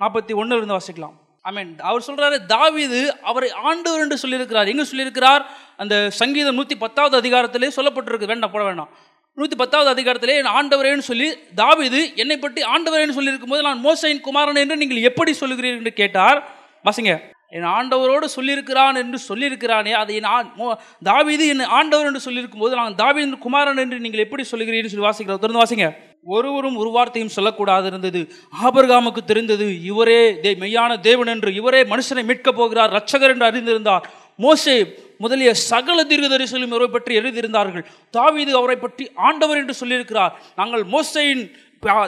[0.00, 1.16] நாற்பத்தி ஒன்றில் இருந்து வாசிக்கலாம்.
[1.42, 1.70] ஆமென்.
[1.78, 4.70] அவர் சொல்கிறாரு தாவீது அவரை ஆண்டவர் என்று சொல்லியிருக்கிறார்.
[4.72, 5.42] எங்கே சொல்லியிருக்கிறார்?
[5.76, 8.30] அந்த சங்கீதம் நூற்றி பத்தாவது அதிகாரத்திலே சொல்லப்பட்டிருக்கு.
[8.32, 8.90] வேண்டாம் போட வேண்டாம்.
[9.34, 14.54] நூற்றி பத்தாவது அதிகாரத்திலே என் ஆண்டவரேன்னு சொல்லி தாவிது என்னை பற்றி ஆண்டவரேன்னு சொல்லியிருக்கும் போது நான் மோசையின் குமாரன்
[14.54, 16.48] என்று நீங்கள் எப்படி சொல்லுகிறீர்கள் என்று கேட்டார்.
[16.84, 17.20] வாசிங்க.
[17.48, 22.94] என் ஆண்டவரோடு சொல்லியிருக்கிறான் என்று சொல்லியிருக்கிறானே அதை என் தாவிது மோ- என் ஆண்டவர் என்று சொல்லியிருக்கும் போது நான்
[22.94, 25.38] தாவிது குமாரன் என்று நீங்கள் எப்படி சொல்லுகிறீர்கள் சொல்லி வாசிக்கிறோம்.
[25.38, 25.96] தொடர்ந்து வாசிங்க.
[26.24, 28.28] ஒருவரும் ஒரு வார்த்தையும் சொல்லக்கூடாது இருந்தது
[28.62, 34.02] ஆபர்காமுக்கு தெரிந்தது இவரே தே மெய்யான தேவன் என்று இவரே மனுஷனை மீட்கப் போகிறார் ரட்சகர் என்று அறிந்திருந்தார்.
[34.36, 37.84] மோசே முதலிய சகல தீர்க்கதரிசிகளும் இவரை பற்றி எழுதியிருந்தார்கள்.
[38.18, 40.32] தாவீது அவரை பற்றி ஆண்டவர் என்று சொல்லியிருக்கிறார்.
[40.62, 41.44] நாங்கள் மோசையின்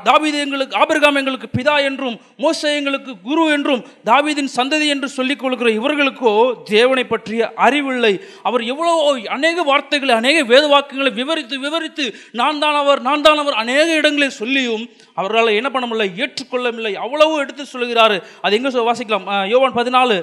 [0.08, 5.68] தாவீது எங்களுக்கு ஆபிரகாம் எங்களுக்கு பிதா என்றும் மோசே எங்களுக்கு குரு என்றும் தாவீதின் சந்ததி என்று சொல்லிக் கொள்கிற
[5.78, 6.32] இவர்களுக்கோ
[6.70, 8.12] தேவனை பற்றிய அறிவில்லை.
[8.48, 9.00] அவர் எவ்வளவோ
[9.36, 12.06] அநேக வார்த்தைகளை அநேக வேத வாக்குகளை விவரித்து விவரித்து
[12.42, 14.84] நான் தான் அவர் நான் தான் அவர் அநேக இடங்களில் சொல்லியும்
[15.18, 19.28] அவர்களால் என்ன பண்ண முடியல ஏற்றுக்கொள்ளவில்லை அவ்வளவு எடுத்து சொல்லுகிறாரு அது எங்கே வாசிக்கலாம்.
[19.54, 20.18] யோவான் பதினாலு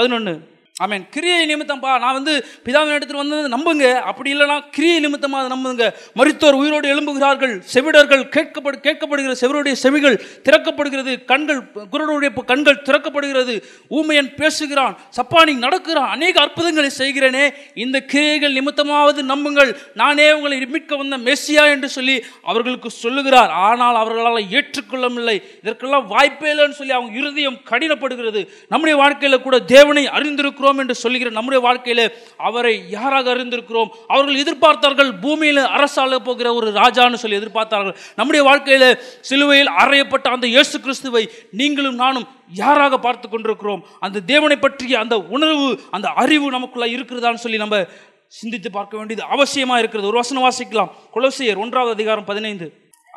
[0.00, 0.36] பதினொன்று
[0.82, 1.04] ஆமென்.
[1.14, 3.86] கிரியை நிமித்தம்ப்பா நான் வந்து பிதாவின் இடத்துல வந்தது நம்புங்க.
[4.10, 5.84] அப்படி இல்லைனா கிரியை நிமித்தமாக அதை நம்புங்க.
[6.14, 7.58] மருத்துவர் உயிரோடு எழும்புகிறார்கள்.
[7.74, 11.24] செவிடர்கள் கேட்கப்படு கேட்கப்படுகிற செவருடைய செவிகள் திறக்கப்படுகிறது.
[11.24, 11.60] கண்கள்
[11.92, 13.62] குரலுடைய கண்கள் திறக்கப்படுகிறது.
[13.88, 14.98] ஊமையன் பேசுகிறான்.
[15.18, 16.08] சப்பானி நடக்கிறான்.
[16.08, 17.44] அநேக அற்புதங்களை செய்கிறேனே.
[17.74, 19.70] இந்த கிரியைகள் நிமித்தமாவது நம்புங்கள்.
[19.94, 23.50] நானே உங்களை மீட்க வந்த மெஸ்ஸியா என்று சொல்லி அவர்களுக்கு சொல்லுகிறார்.
[23.50, 25.36] ஆனால் அவர்களால் ஏற்றுக்கொள்ளவில்லை.
[25.62, 28.42] இதற்கெல்லாம் வாய்ப்பே இல்லைன்னு சொல்லி அவங்க இருதயம் கடினப்படுகிறது.
[28.68, 30.71] நம்முடைய வாழ்க்கையில் கூட தேவனை அறிந்திருக்கிறோம்.
[30.78, 33.88] என்று சொல்லுகிற நம்முடைய வாழ்க்கையில் அவரை யாராக அறிந்திருக்கிறோம்?
[34.06, 37.96] அவர்கள் எதிர்பார்த்தார்கள் பூமியில் அரசாள போகிற ஒரு ராஜான்னு சொல்லி எதிர்பார்த்தார்கள்.
[38.16, 43.84] நம்முடைய வாழ்க்கையில் சிலுவையில் அறையப்பட்ட அந்த இயேசு கிறிஸ்துவை நீங்களும் நானும் யாராக பார்த்து கொண்டிருக்கிறோம்?
[44.00, 47.86] அந்த தேவனை பற்றிய அந்த உணர்வு அந்த அறிவு நமக்குள்ள இருக்கிறதான்னு சொல்லி நம்ம
[48.26, 50.08] சிந்தித்து பார்க்க வேண்டியது அவசியமா இருக்கிறது.
[50.08, 50.90] ஒரு வசனம் வாசிக்கலாம்.
[51.14, 52.72] கொலோசியர் ஒன்றாவது அதிகாரம் பதினைந்து.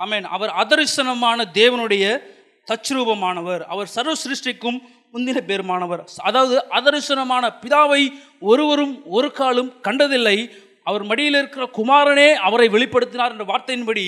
[0.06, 0.22] ஆமேன்.
[0.22, 2.22] அவர் அதரிசனமான தேவனுடைய
[2.72, 4.82] தச்சுரூபமானவர் அவர் சர்வ சிருஷ்டிக்கும்
[5.15, 6.04] முந்தின பேருமானவர்.
[6.30, 8.01] அதாவது அதரிசனமான பிதாவை
[8.51, 10.38] ஒருவரும் ஒரு காலும் கண்டதில்லை.
[10.89, 14.04] அவர் மடியில் இருக்கிற குமாரனே அவரை வெளிப்படுத்தினார் என்ற வார்த்தையின்படி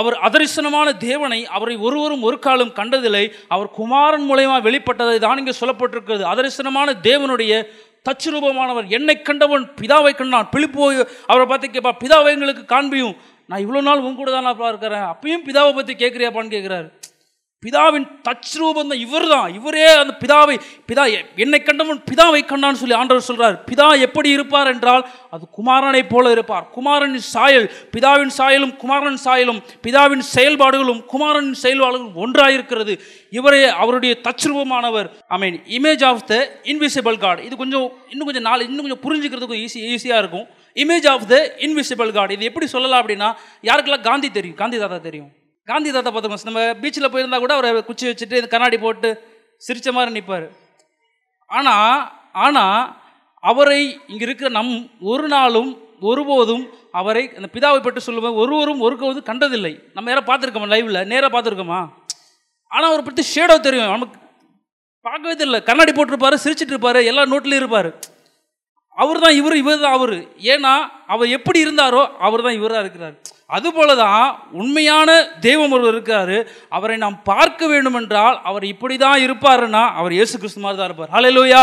[0.00, 3.24] அவர் அதரிசனமான தேவனை அவரை ஒருவரும் ஒரு காலம் கண்டதில்லை.
[3.54, 6.24] அவர் குமாரன் மூலயமா வெளிப்பட்டதை தான் இங்கே சொல்லப்பட்டிருக்கிறது.
[6.32, 7.52] அதரிசனமான தேவனுடைய
[8.08, 10.48] தச்சுரூபமானவர் என்னை கண்டவன் பிதாவை கண்டான்.
[10.54, 10.86] பிழிப்போ
[11.30, 13.16] அவரை பார்த்து கேட்பா பிதாவை எங்களுக்கு காண்பியும்.
[13.50, 15.06] நான் இவ்வளோ நாள் உன் கூட தான் இருக்கிறேன்.
[15.12, 16.88] அப்பயும் பிதாவை பற்றி கேட்குறியாப்பான்னு கேட்குறாரு.
[17.64, 20.54] பிதாவின் தச்ரூபம் தான் இவர் தான் இவரே அந்த பிதாவை
[20.88, 21.02] பிதா
[21.44, 23.56] என்னை கண்டவன் பிதாவை கண்டான்னு சொல்லி ஆண்டவர் சொல்றார்.
[23.68, 26.64] பிதா எப்படி இருப்பார் என்றால் அது குமாரனைப் போல இருப்பார்.
[26.76, 32.96] குமாரனின் சாயல் பிதாவின் சாயலும் குமாரன் சாயலும் பிதாவின் செயல்பாடுகளும் குமாரனின் செயல்பாடுகளும் ஒன்றாயிருக்கிறது.
[33.38, 36.38] இவரே அவருடைய தச்ரூபமானவர் I mean image of the
[36.72, 40.48] invisible God இது கொஞ்சம் இன்னும் கொஞ்சம் நாள் இன்னும் கொஞ்சம் புரிஞ்சுக்கிறதுக்கும் ஈஸி ஈஸியாக இருக்கும்.
[40.76, 43.30] Image of the invisible God இது எப்படி சொல்லலாம் அப்படின்னா
[43.70, 44.58] யாருக்கெல்லாம் காந்தி தெரியும்?
[44.64, 45.30] காந்தி தாத்தா தெரியும்.
[45.68, 46.48] காந்தி தாத்தா பார்த்துக்கோங்க.
[46.50, 49.08] நம்ம பீச்சில் போயிருந்தா கூட அவரை குச்சி வச்சுட்டு இந்த கண்ணாடி போட்டு
[49.66, 50.46] சிரிச்ச மாதிரி நிற்பார்
[51.50, 52.00] ஆனால்
[52.44, 52.80] ஆனால்
[53.50, 54.72] அவரை இங்கே இருக்கிற நம்
[55.12, 55.70] ஒரு நாளும்
[56.10, 56.64] ஒருபோதும்
[57.00, 59.72] அவரை அந்த பிதாவை பற்றி சொல்லுவோம் ஒருவரும் ஒருக்கவும் கண்டதில்லை.
[59.96, 61.80] நம்ம யாரும் பார்த்துருக்கோமா லைவில் நேராக பார்த்துருக்கோமா?
[62.70, 63.92] ஆனால் அவரை பற்றி ஷேடோ தெரியும்.
[63.96, 64.16] நமக்கு
[65.06, 65.60] பார்க்கவே தெரியல.
[65.68, 67.90] கண்ணாடி போட்டிருப்பாரு சிரிச்சிட்டு இருப்பாரு எல்லா நோட்லேயும் இருப்பார்.
[68.98, 70.16] அவர் தான் இவர் இவர் தான் அவர்.
[70.54, 70.72] ஏன்னா
[71.06, 73.14] அவர் எப்படி இருந்தாரோ அவர் தான் இவராக இருக்கிறார்.
[73.56, 75.08] அதுபோல தான் உண்மையான
[75.40, 76.36] தெய்வம் ஒருவர் இருக்கார்
[76.68, 81.12] அவரை நாம் பார்க்க வேண்டும் என்றால் அவர் இப்படி தான் இருப்பாருன்னா அவர் இயேசு கிறிஸ்து மாதிரி தான் இருப்பார்.
[81.16, 81.62] ஹalleluya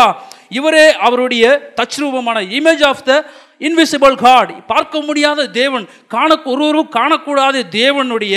[0.58, 1.44] இவரே அவருடைய
[1.80, 3.12] தச்ரூபமான image of the
[3.60, 8.36] invisible God பார்க்க முடியாத தேவன் காண ஒருவரும் காணக்கூடாத தேவனுடைய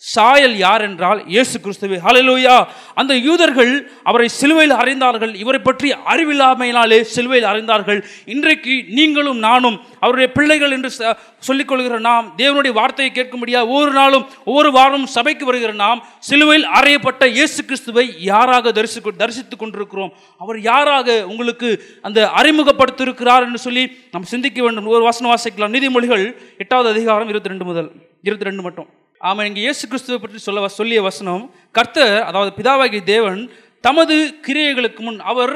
[0.00, 1.98] சாயல் யார் என்றால் இயேசு கிறிஸ்துவே.
[2.04, 5.34] ஹலலூயா அந்த யூதர்கள் அவரை சிலுவையில் அறிந்தார்கள்.
[5.34, 8.04] இவரை பற்றி அறிவில்லாமையினாலே சிலுவையில் அறிந்தார்கள்.
[8.24, 14.26] இன்றைக்கு நீங்களும் நானும் அவருடைய பிள்ளைகள் என்று ச- சொல்லிக் நாம் தேவனுடைய வார்த்தையை கேட்க முடியாது ஒவ்வொரு நாளும்
[14.44, 20.12] ஒவ்வொரு வாரமும் சபைக்கு வருகிற நாம் சிலுவையில் அறையப்பட்ட இயேசு கிறிஸ்துவை யாராக தரிசி தரிசித்துக் கொண்டிருக்கிறோம்?
[20.38, 24.86] அவர் யாராக உங்களுக்கு அந்த அறிமுகப்படுத்தியிருக்கிறார் என்று சொல்லி நாம் சிந்திக்க வேண்டும்.
[24.86, 25.60] ஒரு வாசனை வாசிக்கலாம்.
[25.60, 27.90] நீதிமொழிகள் எட்டாவது அதிகாரம் இருபத்தி ரெண்டு முதல்
[28.22, 28.86] இருபத்தி ரெண்டு மட்டும்.
[29.20, 33.40] ஆமாம் இங்கே இயேசு கிறிஸ்துவை பற்றி சொல்ல சொல்லிய வசனம் கர்த்தர் அதாவது பிதாவாகிய தேவன்
[33.84, 35.54] தமது கிரியைகளுக்கு முன் அவர்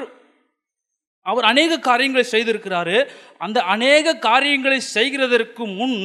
[1.27, 2.97] அவர் அநேக காரியங்களை செய்திருக்கிறாரு.
[3.39, 5.99] அந்த அநேக காரியங்களை செய்கிறதற்கு முன்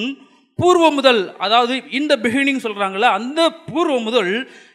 [0.60, 3.42] பூர்வ முதல் அதாவது இந்த பிகினிங் சொல்கிறாங்களே அந்த
[3.72, 4.32] பூர்வ முதல்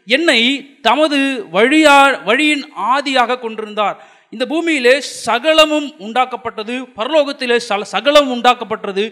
[0.09, 0.41] என்னை
[0.89, 1.19] தமது
[1.53, 1.97] வழியா
[2.29, 2.65] வழியின்
[2.95, 3.97] ஆதியாக கொண்டிருந்தார்.
[4.33, 4.95] இந்த பூமியிலே
[5.27, 9.05] சகலமும் உண்டாக்கப்பட்டது பரலோகத்திலே சல சகலம் உண்டாக்கப்பட்டது.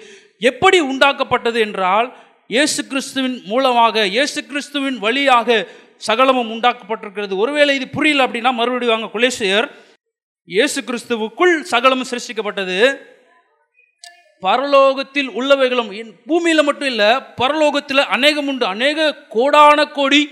[0.50, 2.08] எப்படி உண்டாக்கப்பட்டது என்றால்
[2.54, 5.48] இயேசு கிறிஸ்துவின் மூலமாக இயேசு கிறிஸ்துவின் வழியாக
[6.08, 7.34] சகலமும் உண்டாக்கப்பட்டிருக்கிறது.
[7.42, 9.66] ஒருவேளை இது புரியல அப்படின்னா மறுபடியும் வாங்க குலேசியர்
[10.54, 12.78] இயேசு கிறிஸ்துவுக்குள் சகலமும் சிருஷ்டிக்கப்பட்டது.
[14.46, 15.90] பரலோகத்தில் உள்ளவைகளும்
[16.28, 17.10] பூமியில் மட்டும் இல்லை
[17.40, 18.66] பரலோகத்தில் அநேகம் உண்டு.
[18.74, 20.22] அநேக கோடான கோடி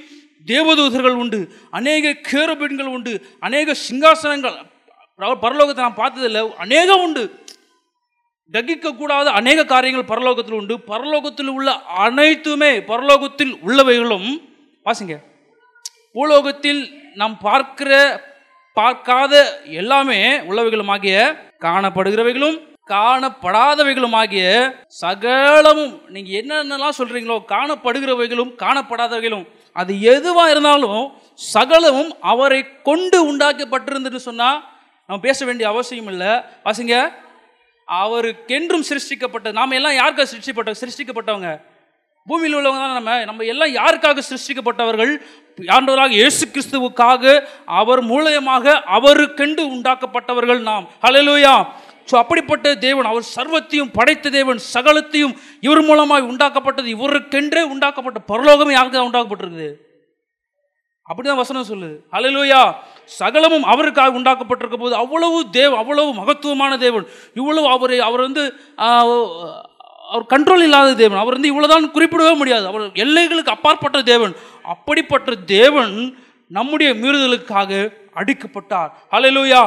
[0.53, 1.41] தேவதூதர்கள் உண்டு.
[1.79, 3.13] அநேக கேருபீன்கள் உண்டு.
[3.47, 4.57] அநேக சிங்காசனங்கள்
[5.45, 6.43] பரலோகத்தை நான் பார்த்ததில்லை.
[6.65, 7.25] அநேகம் உண்டு.
[8.55, 10.75] தகிக்கக்கூடாத அநேக காரியங்கள் பரலோகத்தில் உண்டு.
[10.93, 11.69] பரலோகத்தில் உள்ள
[12.05, 14.29] அனைத்துமே பரலோகத்தில் உள்ளவைகளும்
[14.87, 15.17] வாசிங்க.
[16.13, 16.81] பூலோகத்தில்
[17.21, 17.91] நாம் பார்க்கிற
[18.77, 19.35] பார்க்காத
[19.81, 21.15] எல்லாமே உள்ளவைகளுமாகிய
[21.67, 22.59] காணப்படுகிறவைகளும்
[22.93, 24.45] காணப்படாதவைகளுமாகிய
[25.01, 31.03] சகலமும் நீங்க என்னென்னலாம் சொல்றீங்களோ காணப்படுகிறவைகளும் காணப்படாதவைகளும் அது எதுவா இருந்தாலும்
[31.55, 34.51] சகலமும் அவரை கொண்டு உண்டாக்கப்பட்டிருந்துன்னு சொன்னா
[35.09, 36.33] நம்ம பேச வேண்டிய அவசியம் இல்லை
[36.65, 36.97] வாசிங்க.
[37.89, 41.51] அவருக்கென்றும் சிருஷ்டிக்கப்பட்டது நாம் எல்லாம் யாருக்காக சிருஷ்டிப்பட்ட சிருஷ்டிக்கப்பட்டவங்க?
[42.27, 43.13] பூமியில் உள்ளவங்க தான் நம்ம?
[43.29, 45.13] நம்ம எல்லாம் யாருக்காக சிருஷ்டிக்கப்பட்டவர்கள்?
[45.77, 47.25] ஆண்டவராக இயேசு கிறிஸ்துவுக்காக
[47.81, 50.87] அவர் மூலயமாக அவருக்கென்று உண்டாக்கப்பட்டவர்கள் நாம்.
[51.05, 51.55] ஹலலூயா
[52.11, 55.35] ஸோ அப்படிப்பட்ட தேவன் அவர் சர்வத்தையும் படைத்த தேவன் சகலத்தையும்
[55.67, 59.69] இவர் மூலமாக உண்டாக்கப்பட்டது இவருக்கென்றே உண்டாக்கப்பட்ட பரலோகமே யாருக்கு தான் உண்டாக்கப்பட்டிருக்குது?
[61.11, 61.97] அப்படிதான் வசனம் சொல்லுது.
[62.15, 62.61] ஹalleluya
[63.19, 67.07] சகலமும் அவருக்காக உண்டாக்கப்பட்டிருக்க போது அவ்வளவு தேவ அவ்வளவு மகத்துவமான தேவன்.
[67.41, 68.45] இவ்வளவு அவரை அவர் வந்து
[70.13, 71.23] அவர் கண்ட்ரோல் இல்லாத தேவன்.
[71.23, 72.67] அவர் வந்து இவ்வளோதான் குறிப்பிடவே முடியாது.
[72.71, 74.35] அவர் எல்லைகளுக்கு அப்பாற்பட்ட தேவன்.
[74.75, 75.95] அப்படிப்பட்ட தேவன்
[76.57, 77.73] நம்முடைய மீறுதலுக்காக
[78.21, 78.91] அடிக்கப்பட்டார்.
[79.13, 79.59] ஹalleluya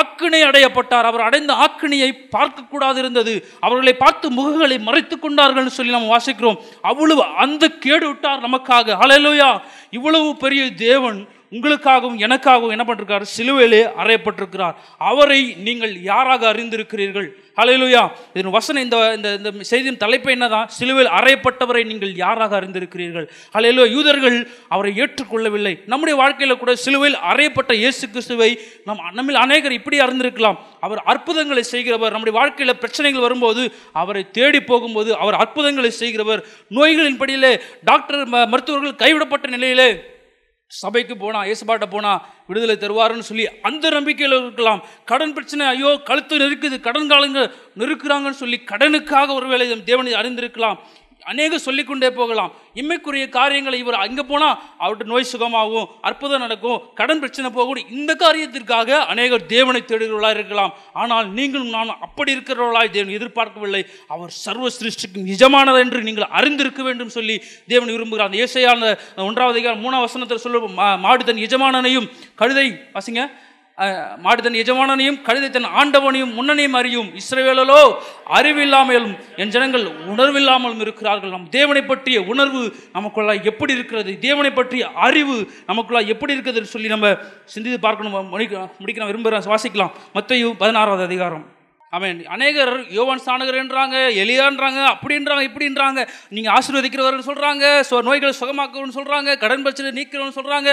[0.00, 1.06] ஆக்கினை அடையப்பட்டார்.
[1.10, 3.34] அவர் அடைந்த ஆக்கினையை பார்க்கக்கூடாது இருந்தது
[3.66, 6.58] அவர்களை பார்த்து முகங்களை மறைத்து கொண்டார்கள் சொல்லி நாம் வாசிக்கிறோம்.
[6.90, 8.96] அவ்வளவு அந்த கேடு விட்டார் நமக்காக.
[9.02, 9.48] ஹalleluya
[9.98, 13.24] இவ்வளவு பெரிய தேவன் உங்களுக்காகவும் எனக்காகவும் என்ன பண்ணிருக்கார்?
[13.38, 14.74] சிலுவையிலே அறையப்பட்டிருக்கிறார்.
[14.98, 17.28] அவரை நீங்கள் யாராக அறிந்திருக்கிறீர்கள்?
[17.56, 20.68] ஹலையிலுயா இதன் வசனம் இந்த இந்த இந்த செய்தியின் தலைப்பு என்னதான்?
[20.68, 23.28] சிலுவையில் அறையப்பட்டவரை நீங்கள் யாராக அறிந்திருக்கிறீர்கள்?
[23.54, 25.82] ஹலையிலோ யூதர்கள் அவரை ஏற்றுக்கொள்ளவில்லை.
[25.86, 30.56] நம்முடைய வாழ்க்கையில் கூட சிலுவையில் அறையப்பட்ட இயேசு கிறிஸ்துவை நம் நம்மில் அநேகர் இப்படி அறிந்திருக்கலாம்.
[30.80, 32.10] அவர் அற்புதங்களை செய்கிறவர்.
[32.10, 36.44] நம்முடைய வாழ்க்கையில் பிரச்சனைகள் வரும்போது அவரை தேடி போகும்போது அவர் அற்புதங்களை செய்கிறவர்.
[36.70, 40.12] நோய்களின் படியிலே டாக்டர் ம- மருத்துவர்கள் கைவிடப்பட்ட நிலையிலே
[40.82, 44.80] சபைக்கு போனால் இயேசுபாட்ட போனால் விடுதலை தருவாருன்னு சொல்லி அந்த நம்பிக்கையில் இருக்கலாம்.
[45.10, 50.78] கடன் பிரச்சனை ஐயோ கழுத்து நெருக்குது கடன் காலங்கள் நெருக்கிறாங்கன்னு சொல்லி கடனுக்காக ஒருவேளை தேவனை அறிந்திருக்கலாம்.
[51.30, 52.50] அநேக சொல்லிக்கொண்டே போகலாம்.
[52.80, 58.98] இம்மைக்குரிய காரியங்களை இவர் அங்கே போனால் அவர்கிட்ட நோய் சுகமாகும் அற்புதம் நடக்கும் கடன் பிரச்சனை போகும் இந்த காரியத்திற்காக
[59.12, 60.72] அநேகர் தேவனை தேடுகிறவர்களாக இருக்கலாம்.
[61.02, 63.82] ஆனால் நீங்களும் நான் அப்படி இருக்கிறவர்களாய் தேவன் எதிர்பார்க்கவில்லை.
[64.16, 67.38] அவர் சர்வ சிருஷ்டிக்கும் நிஜமானது என்று நீங்கள் அறிந்திருக்க வேண்டும் சொல்லி
[67.72, 68.30] தேவன் விரும்புகிறார்.
[68.30, 68.92] அந்த இயேசையான
[69.28, 72.10] ஒன்றாவது அதிகாரம் மூணாம் வசனத்தில் சொல்ல மாடு தன் எஜமானனையும்
[72.42, 73.22] கழுதை வசிங்க.
[74.18, 77.08] மாடு தன் எஜமானனையும் கழுதை தன் ஆண்டவனையும் முன்னனையும் அறியும்.
[77.14, 77.94] இஸ்ரவேலோ
[78.30, 81.30] அறிவில்லாமலும் என் ஜனங்கள் உணர்வில்லாமலும் இருக்கிறார்கள்.
[81.30, 84.18] நம் தேவனை பற்றிய உணர்வு நமக்குள்ளா எப்படி இருக்கிறது?
[84.18, 88.28] தேவனை பற்றிய அறிவு நமக்குள்ளா எப்படி இருக்கிறதுன்னு சொல்லி நம்ம சிந்தித்து பார்க்கணும்.
[88.28, 89.92] முடிக்க முடிக்க நான் விரும்புகிறேன் வாசிக்கலாம்.
[90.14, 91.53] மத்தையும் பதினாறாவது அதிகாரம்.
[91.96, 93.24] அவன் அநேகர் யோவான்
[93.62, 96.00] என்றாங்க எலியான்றாங்க அப்படின்றாங்க இப்படின்றாங்க.
[96.34, 100.70] நீங்கள் ஆசீர்வதிக்கிறவர்னு சொல்கிறாங்க ஸோ நோய்களை சுகமாக்குன்னு சொல்கிறாங்க கடன் பிரச்சனை நீக்கிறவன்னு சொல்கிறாங்க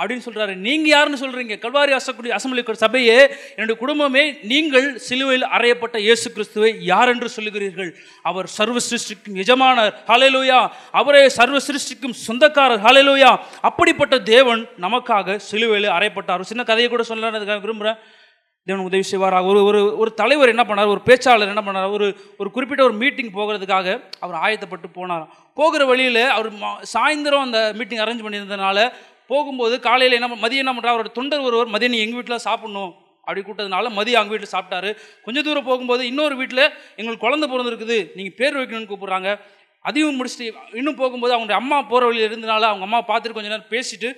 [0.00, 3.18] அப்படின்னு சொல்கிறாரு நீங்கள் யாருன்னு சொல்கிறீங்க கல்வாரி அசக்கூடிய அசம்பிளி சபையே
[3.56, 7.90] என்னுடைய குடும்பமே நீங்கள் சிலுவையில் அறையப்பட்ட இயேசு கிறிஸ்துவை யார் என்று சொல்லுகிறீர்கள்?
[8.30, 10.58] அவர் சர்வ சிருஷ்டிக்கும் எஜமானர் ஹalleluya.
[11.00, 13.30] அவரே சர்வ சிருஷ்டிக்கும் சொந்தக்காரர் ஹalleluya.
[13.68, 16.50] அப்படிப்பட்ட தேவன் நமக்காக சிலுவையில் அறையப்பட்டார்.
[16.52, 17.98] சின்ன கதையை கூட சொல்லலாம்னு விரும்புகிறேன்
[18.66, 20.86] தேவன் உதவி செய்வார் ஒரு ஒரு ஒரு தலைவர் என்ன பண்ணார்?
[20.86, 21.90] ஒரு பேச்சாளர் என்ன பண்ணார்?
[21.90, 22.06] ஒரு
[22.38, 23.88] ஒரு குறிப்பிட்ட ஒரு மீட்டிங் போகிறதுக்காக
[24.20, 25.24] அவர் ஆயத்தப்பட்டு போனார்
[25.56, 28.78] போகிற வழியில் அவர் மா- சாயந்தரம் அந்த மீட்டிங் அரேஞ்ச் பண்ணியிருந்தனால
[29.30, 32.92] போகும்போது காலையில் என்ன மதியம் என்ன பண்ணுறார் அவரோட தொண்டர் ஒருவர் மதியம் நீ எங்கள் வீட்டில் சாப்பிட்ணும்?
[33.26, 34.90] அப்படி கூட்டதுனால மதியம் அவங்க வீட்டில் சாப்பிட்டாரு.
[35.22, 36.64] கொஞ்சம் தூரம் போகும்போது இன்னொரு வீட்டில்
[36.96, 39.30] எங்களுக்கு குழந்தை பிறந்திருக்குது நீங்கள் பேர் வைக்கணும்னு கூப்பிட்றாங்க.
[39.84, 44.10] அதையும் முடிச்சுட்டு இன்னும் போகும்போது அவங்க அம்மா போகிற வழியில் இருந்தனால அவங்க அம்மா பார்த்துட்டு கொஞ்ச நேரம் பேசிட்டு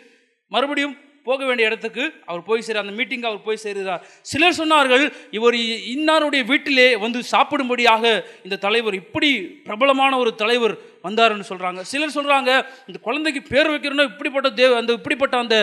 [0.53, 4.03] மறுபடியும் போக வேண்டிய இடத்துக்கு அவர் போய் சேர் அந்த மீட்டிங் அவர் போய் சேருகிறார்.
[4.23, 8.05] சிலர் சொன்னார்கள் இவர் இ- இன்னாருடைய வீட்டிலே வந்து சாப்பிடும்படியாக
[8.43, 9.31] இந்த தலைவர் இப்படி
[9.67, 12.51] பிரபலமான ஒரு தலைவர் வந்தாருன்னு சொல்கிறாங்க சிலர் சொல்கிறாங்க
[12.89, 15.57] இந்த குழந்தைக்கு பேர் வைக்கிறோன்னா இப்படிப்பட்ட தேவ அந்த இப்படிப்பட்ட அந்த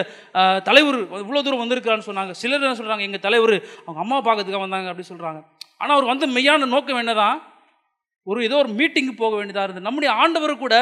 [0.63, 2.31] தலைவர் இவ்வளோ தூரம் வந்திருக்கிறான்னு சொன்னாங்க.
[2.41, 5.39] சிலர் என்ன சொல்கிறாங்க எங்கள் தலைவர் அவங்க அம்மா பார்க்கறதுக்காக வந்தாங்க அப்படி சொல்கிறாங்க
[5.77, 7.39] ஆனால் அவர் வந்த மெய்யான நோக்கம் என்னதான்
[8.27, 9.85] ஒரு ஏதோ ஒரு மீட்டிங்கு போக வேண்டியதாக இருந்தது.
[9.87, 10.75] நம்முடைய ஆண்டவர் கூட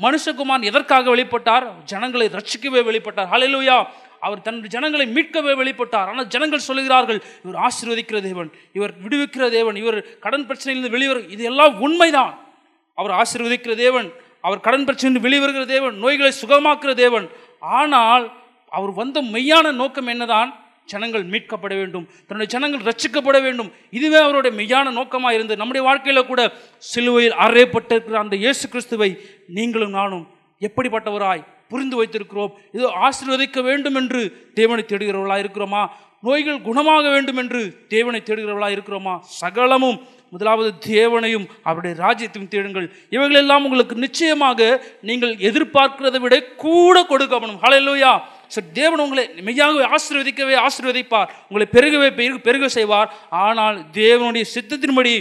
[0.00, 1.64] மனுஷகுமார் எதற்காக வெளிப்பட்டார்?
[1.84, 3.28] ஜனங்களை ரட்சிக்கவே வெளிப்பட்டார்.
[3.32, 3.76] ஹalleluya
[4.24, 6.08] அவர் தன் ஜனங்களை மீட்கவே வெளிப்பட்டார்.
[6.12, 11.74] ஆனால் ஜனங்கள் சொல்லுகிறார்கள் இவர் ஆசீர்வதிக்கிற தேவன் இவர் விடுவிக்கிற தேவன் இவர் கடன் பிரச்சனையிலிருந்து வெளிவர இது எல்லாம்
[11.86, 12.34] உண்மைதான்.
[12.98, 14.08] அவர் ஆசீர்வதிக்கிற தேவன்
[14.46, 17.26] அவர் கடன் பிரச்சனையிலிருந்து வெளிவருகிற தேவன் நோய்களை சுகமாக்குற தேவன்.
[17.80, 18.24] ஆனால்
[18.72, 20.50] அவர் வந்த மெய்யான நோக்கம் என்னதான்?
[20.92, 22.04] ஜனங்கள் மீட்கப்பட வேண்டும்.
[22.26, 23.70] தன்னுடைய ஜனங்கள் ரட்சிக்கப்பட வேண்டும்.
[23.98, 25.60] இதுவே அவருடைய மெய்யான நோக்கமாக இருந்தது.
[25.62, 26.42] நம்முடைய வாழ்க்கையில் கூட
[26.92, 29.10] சிலுவையில் அறையப்பட்டிருக்கிற அந்த இயேசு கிறிஸ்துவை
[29.56, 30.24] நீங்களும் நானும்
[30.66, 32.52] எப்படிப்பட்டவராய் புரிந்து வைத்திருக்கிறோம்.
[32.76, 34.20] இதோ ஆசீர்வதிக்க வேண்டும் என்று
[34.58, 35.84] தேவனை தேடுகிறவர்களாக இருக்கிறோமா?
[36.26, 37.62] நோய்கள் குணமாக வேண்டும் என்று
[37.94, 39.14] தேவனை தேடுகிறவர்களாக இருக்கிறோமா?
[39.40, 39.98] சகலமும்
[40.34, 42.86] முதலாவது தேவனையும் அவருடைய ராஜ்யத்தையும் தேடுங்கள்.
[43.14, 44.60] இவைகளெல்லாம் உங்களுக்கு நிச்சயமாக
[45.08, 48.12] நீங்கள் எதிர்பார்க்கிறதை விட கூட கொடுக்கப்படும் ஹலையிலோயா
[48.54, 51.30] ஸோ தேவன் உங்களை மெய்யாகவே ஆசீர்வதிக்கவே ஆசீர்வதிப்பார்.
[51.48, 53.08] உங்களை பெருகவே பெருக பெருக செய்வார்.
[53.46, 55.14] ஆனால் தேவனுடைய சித்தத்தின்படி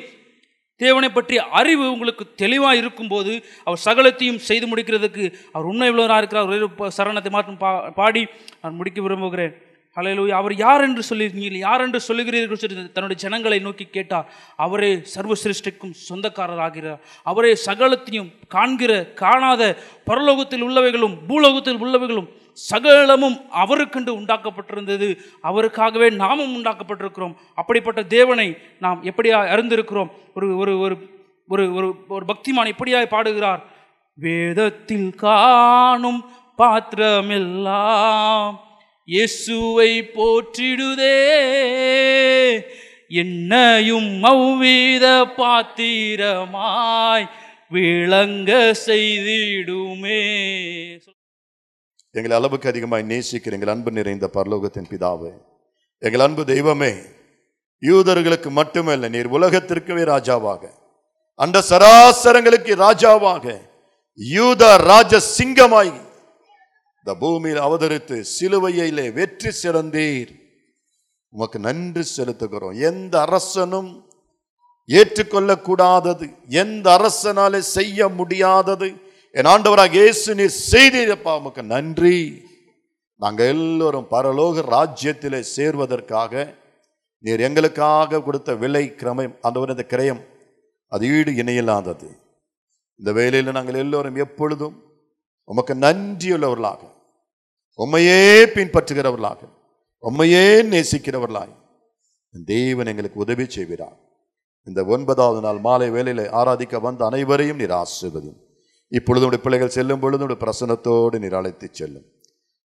[0.84, 3.34] தேவனை பற்றிய அறிவு உங்களுக்கு தெளிவாக இருக்கும்போது
[3.64, 6.50] அவர் சகலத்தையும் செய்து முடிக்கிறதுக்கு அவர் உண்மை உள்ளவராக இருக்கிறார்.
[6.50, 8.24] ஒரே சரணத்தை மாற்றும் பா பாடி
[8.62, 9.54] நான் முடிக்க விரும்புகிறேன்.
[9.98, 14.26] அலையிலோய் அவர் யார் என்று சொல்லியிருக்கீங்க யார் என்று சொல்லுகிறீர்கள் சொல்லி தன்னுடைய ஜனங்களை நோக்கி கேட்டார்.
[14.66, 17.00] அவரே சர்வ சிருஷ்டிக்கும் சொந்தக்காரராகிறார்.
[17.32, 18.92] அவரே சகலத்தையும் காண்கிற
[19.24, 19.62] காணாத
[20.10, 25.18] பரலோகத்தில் உள்ளவைகளும் பூலோகத்தில் உள்ளவைகளும் சகலமும் அவருக்கென்று உண்டாக்கப்பட்டிருந்தது.
[25.44, 27.36] அவருக்காகவே நாமும் உண்டாக்கப்பட்டிருக்கிறோம்.
[27.56, 30.10] அப்படிப்பட்ட தேவனை நாம் எப்படியா அறிந்திருக்கிறோம்?
[30.36, 30.98] ஒரு ஒரு ஒரு
[31.48, 33.66] ஒரு ஒரு ஒரு பக்திமான் எப்படியாய் பாடுகிறார்?
[34.14, 36.26] வேதத்தில் காணும்
[36.58, 38.56] பாத்திரமெல்லாம்
[39.06, 41.22] இயேசுவை போற்றிடுதே.
[43.08, 47.30] என்னையும் மௌவீத பாத்திரமாய்
[47.70, 50.24] விளங்க செய்திடுமே.
[52.18, 55.32] எங்களை அளவுக்கு அதிகமாய் நேசிக்கிற எங்கள் அன்பு நிறைந்த பரலோகத்தின் பிதாவே.
[56.02, 56.94] எங்கள் அன்பு தெய்வமே
[57.84, 60.64] யூதர்களுக்கு மட்டுமல்ல நீர் உலகத்திற்குவே ராஜாவாக
[61.40, 63.46] அந்த சராசரங்களுக்கு ராஜாவாக
[64.20, 65.94] யூத ராஜ சிங்கமாய்
[67.00, 70.32] இந்த பூமியில் அவதரித்து சிலுவையிலே வெற்றி சிறந்தீர்.
[71.34, 72.76] உமக்கு நன்றி செலுத்துகிறோம்.
[72.90, 73.90] எந்த அரசனும்
[74.90, 76.26] ஏற்றுக்கொள்ளக்கூடாதது
[76.64, 78.90] எந்த அரசனாலே செய்ய முடியாதது
[79.36, 82.18] என் ஆண்டவராக இயேசு நீர் செய்தீரப்பா உமக்கு நன்றி.
[83.22, 86.44] நாங்கள் எல்லோரும் பரலோக ராஜ்யத்திலே சேர்வதற்காக
[87.24, 90.22] நீர் எங்களுக்காக கொடுத்த விலை கிரமம் ஆண்டவர் இந்த கிரயம்
[90.92, 92.10] அது ஈடு இணையில்லாதது.
[93.00, 94.76] இந்த வேலையில் நாங்கள் எல்லோரும் எப்பொழுதும்
[95.50, 96.82] உமக்கு நன்றியுள்ளவர்களாக
[97.80, 98.20] உம்மையே
[98.56, 99.42] பின்பற்றுகிறவர்களாக
[100.04, 101.54] உம்மையே நேசிக்கிறவர்களாய்
[102.34, 103.98] தேவன் எங்களுக்கு உதவி செய்கிறார்
[104.68, 108.40] இந்த ஒன்பதாவது நாள் மாலை வேலையில் ஆராதிக்க வந்த அனைவரையும் நீர் ஆசிர்வதும்
[108.88, 112.06] இப்பொழுது உடைய பிள்ளைகள் செல்லும் பொழுது உடைய பிரசனத்தோடு நீர் அழைத்து செல்லும்.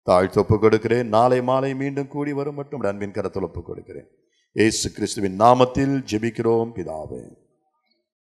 [0.06, 1.08] தாழ்த்து ஒப்புக் கொடுக்கிறேன்.
[1.08, 4.08] நாளை மாலை மீண்டும் கூடி வரும் மட்டும் அன்பின் கரத்தில் ஒப்புக் கொடுக்கிறேன்.
[4.54, 7.36] ஏசு கிறிஸ்துவின் நாமத்தில் ஜெபிக்கிறோம் பிதாவே.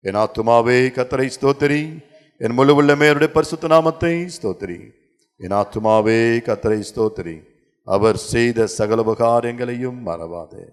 [0.00, 2.04] என் ஆத்துமாவே கத்தரை ஸ்தோத்திரி.
[2.38, 4.90] என் முழு உள்ளமேருடைய பரிசுத்த நாமத்தை ஸ்தோத்திரி.
[5.36, 7.42] என் ஆத்துமாவே கத்தரை ஸ்தோத்திரி.
[7.84, 10.64] அவர் செய்த சகல உபகாரியங்களையும் மறவாதே.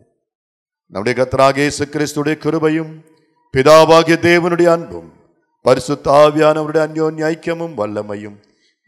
[0.87, 3.05] நம்முடைய கத்தராக இயேசு கிறிஸ்துடைய கிருபையும்
[3.57, 5.16] பிதாவாகிய தேவனுடைய அன்பும்
[5.67, 8.37] பரிசுத்தாவியானவருடைய அந்யோன்ய ஐக்கியமும் வல்லமையும்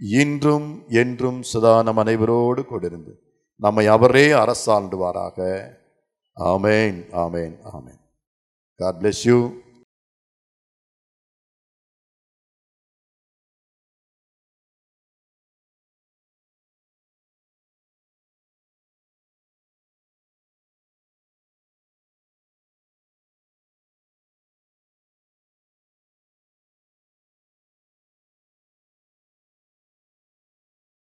[0.01, 3.13] இன்றும் என்றும் சதா நம் அனைவரோடு கொண்டிருந்து
[3.55, 5.37] நம்மை அவரே அரசாண்டுவாராக
[6.37, 7.99] ஆமேன் ஆமேன் ஆமேன்.
[8.75, 9.37] God bless you